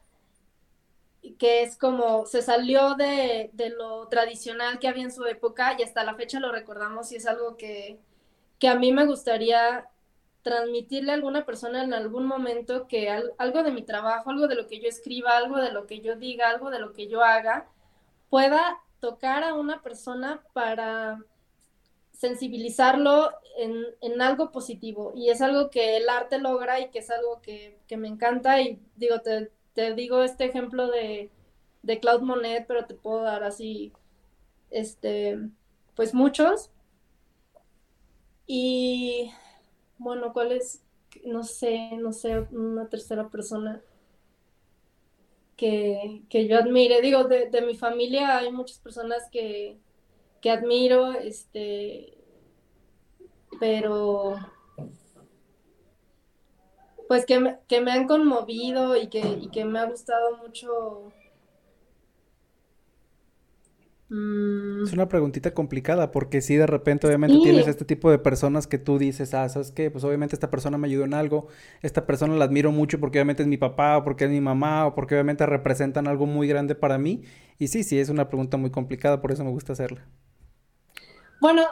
[1.38, 5.82] que es como se salió de, de, lo tradicional que había en su época y
[5.82, 7.98] hasta la fecha lo recordamos y es algo que,
[8.58, 9.88] que a mí me gustaría
[10.48, 14.66] transmitirle a alguna persona en algún momento que algo de mi trabajo, algo de lo
[14.66, 17.68] que yo escriba, algo de lo que yo diga, algo de lo que yo haga,
[18.30, 21.22] pueda tocar a una persona para
[22.12, 25.12] sensibilizarlo en, en, algo positivo.
[25.14, 28.60] Y es algo que el arte logra y que es algo que, que me encanta.
[28.62, 31.30] Y digo, te, te digo este ejemplo de,
[31.82, 33.92] de Claude Monet, pero te puedo dar así,
[34.70, 35.38] este,
[35.94, 36.70] pues muchos.
[38.46, 39.30] Y
[39.98, 40.82] bueno, ¿cuál es?
[41.24, 43.82] No sé, no sé, una tercera persona
[45.56, 47.00] que, que yo admire.
[47.02, 49.78] Digo, de, de, mi familia hay muchas personas que,
[50.40, 52.16] que admiro, este,
[53.60, 54.36] pero
[57.08, 61.10] pues que me, que me han conmovido y que, y que me ha gustado mucho.
[64.10, 68.78] Es una preguntita complicada porque si de repente obviamente tienes este tipo de personas que
[68.78, 69.90] tú dices, ah, ¿sabes qué?
[69.90, 71.48] Pues obviamente esta persona me ayudó en algo,
[71.82, 74.86] esta persona la admiro mucho porque obviamente es mi papá o porque es mi mamá
[74.86, 77.22] o porque obviamente representan algo muy grande para mí.
[77.58, 80.06] Y sí, sí, es una pregunta muy complicada, por eso me gusta hacerla.
[81.38, 81.66] Bueno,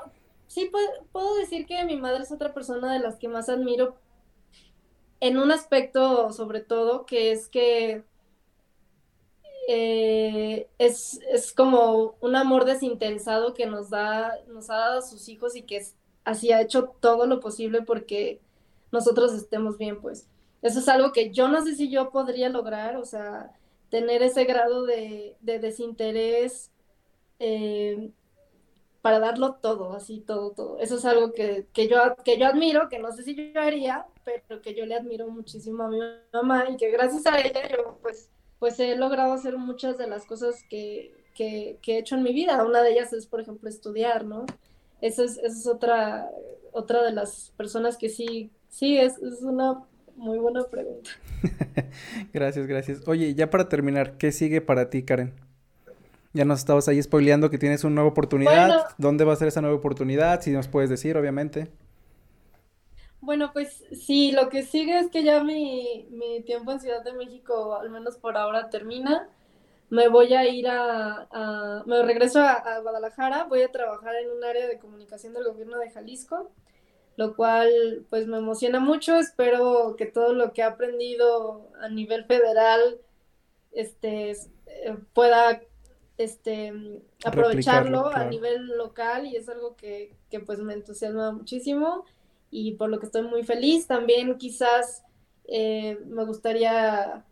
[0.46, 0.70] sí
[1.12, 3.96] puedo decir que mi madre es otra persona de las que más admiro
[5.20, 8.04] en un aspecto sobre todo, que es que
[9.68, 15.28] eh, es, es, como un amor desinteresado que nos da, nos ha dado a sus
[15.28, 15.84] hijos y que
[16.24, 18.40] así ha hecho todo lo posible porque
[18.92, 20.28] nosotros estemos bien, pues.
[20.62, 23.52] Eso es algo que yo no sé si yo podría lograr, o sea,
[23.90, 26.70] tener ese grado de, de desinterés
[27.38, 28.10] eh,
[29.02, 30.78] para darlo todo, así, todo, todo.
[30.78, 34.06] Eso es algo que, que, yo, que yo admiro, que no sé si yo haría,
[34.24, 35.98] pero que yo le admiro muchísimo a mi
[36.32, 40.24] mamá y que gracias a ella yo, pues, pues he logrado hacer muchas de las
[40.24, 42.64] cosas que, que, he hecho en mi vida.
[42.64, 44.46] Una de ellas es, por ejemplo, estudiar, ¿no?
[45.00, 46.30] Esa es, esa es otra,
[46.72, 49.84] otra de las personas que sí, sí, es, es una
[50.16, 51.10] muy buena pregunta.
[52.32, 53.06] gracias, gracias.
[53.06, 55.34] Oye, ya para terminar, ¿qué sigue para ti, Karen?
[56.32, 58.88] Ya nos estabas ahí spoileando que tienes una nueva oportunidad.
[58.98, 60.42] ¿Dónde va a ser esa nueva oportunidad?
[60.42, 61.68] Si nos puedes decir, obviamente.
[63.26, 67.12] Bueno, pues sí, lo que sigue es que ya mi, mi tiempo en Ciudad de
[67.12, 69.28] México, al menos por ahora, termina.
[69.90, 74.68] Me voy a ir a, me regreso a, Guadalajara, voy a trabajar en un área
[74.68, 76.52] de comunicación del gobierno de Jalisco,
[77.16, 82.26] lo cual pues me emociona mucho, espero que todo lo que he aprendido a nivel
[82.26, 83.00] federal
[83.72, 85.62] este, eh, pueda
[86.16, 86.72] este,
[87.24, 92.04] aprovecharlo a nivel local y es algo que, que pues me entusiasma muchísimo
[92.56, 93.86] y por lo que estoy muy feliz.
[93.86, 95.04] También quizás
[95.46, 97.22] eh, me gustaría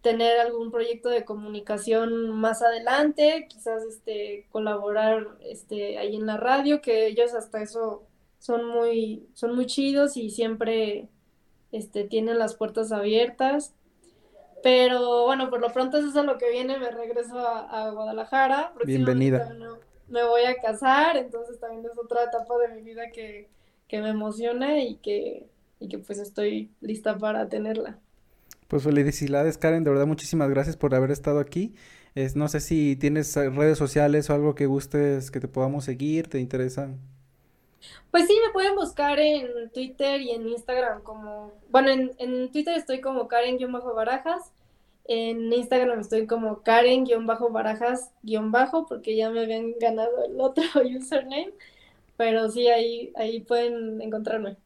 [0.00, 6.80] tener algún proyecto de comunicación más adelante, quizás este colaborar este ahí en la radio,
[6.80, 8.04] que ellos hasta eso
[8.38, 11.08] son muy son muy chidos y siempre
[11.72, 13.74] este tienen las puertas abiertas.
[14.62, 18.72] Pero bueno, por lo pronto eso es a lo que viene, me regreso a, Guadalajara.
[18.84, 19.52] Bienvenida.
[20.06, 23.48] Me voy a casar, entonces también es otra etapa de mi vida que,
[23.88, 25.46] que me emociona y que,
[25.80, 27.98] y que pues estoy lista para tenerla.
[28.68, 31.74] Pues felicidades Karen, de verdad muchísimas gracias por haber estado aquí.
[32.14, 35.84] Es, no sé si tienes eh, redes sociales o algo que gustes que te podamos
[35.84, 36.90] seguir, ¿te interesa?
[38.10, 42.76] Pues sí, me pueden buscar en Twitter y en Instagram como, bueno, en, en Twitter
[42.76, 44.52] estoy como Karen-Barajas,
[45.04, 50.64] en Instagram estoy como Karen-Barajas-Bajo, porque ya me habían ganado el otro
[50.98, 51.52] username
[52.18, 54.58] pero sí, ahí, ahí pueden encontrarme.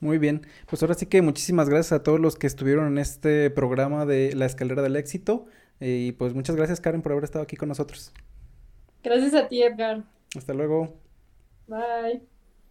[0.00, 3.48] Muy bien, pues ahora sí que muchísimas gracias a todos los que estuvieron en este
[3.50, 5.46] programa de La Escalera del Éxito
[5.80, 8.12] y pues muchas gracias Karen por haber estado aquí con nosotros.
[9.02, 10.02] Gracias a ti Edgar.
[10.36, 10.98] Hasta luego.
[11.68, 12.33] Bye.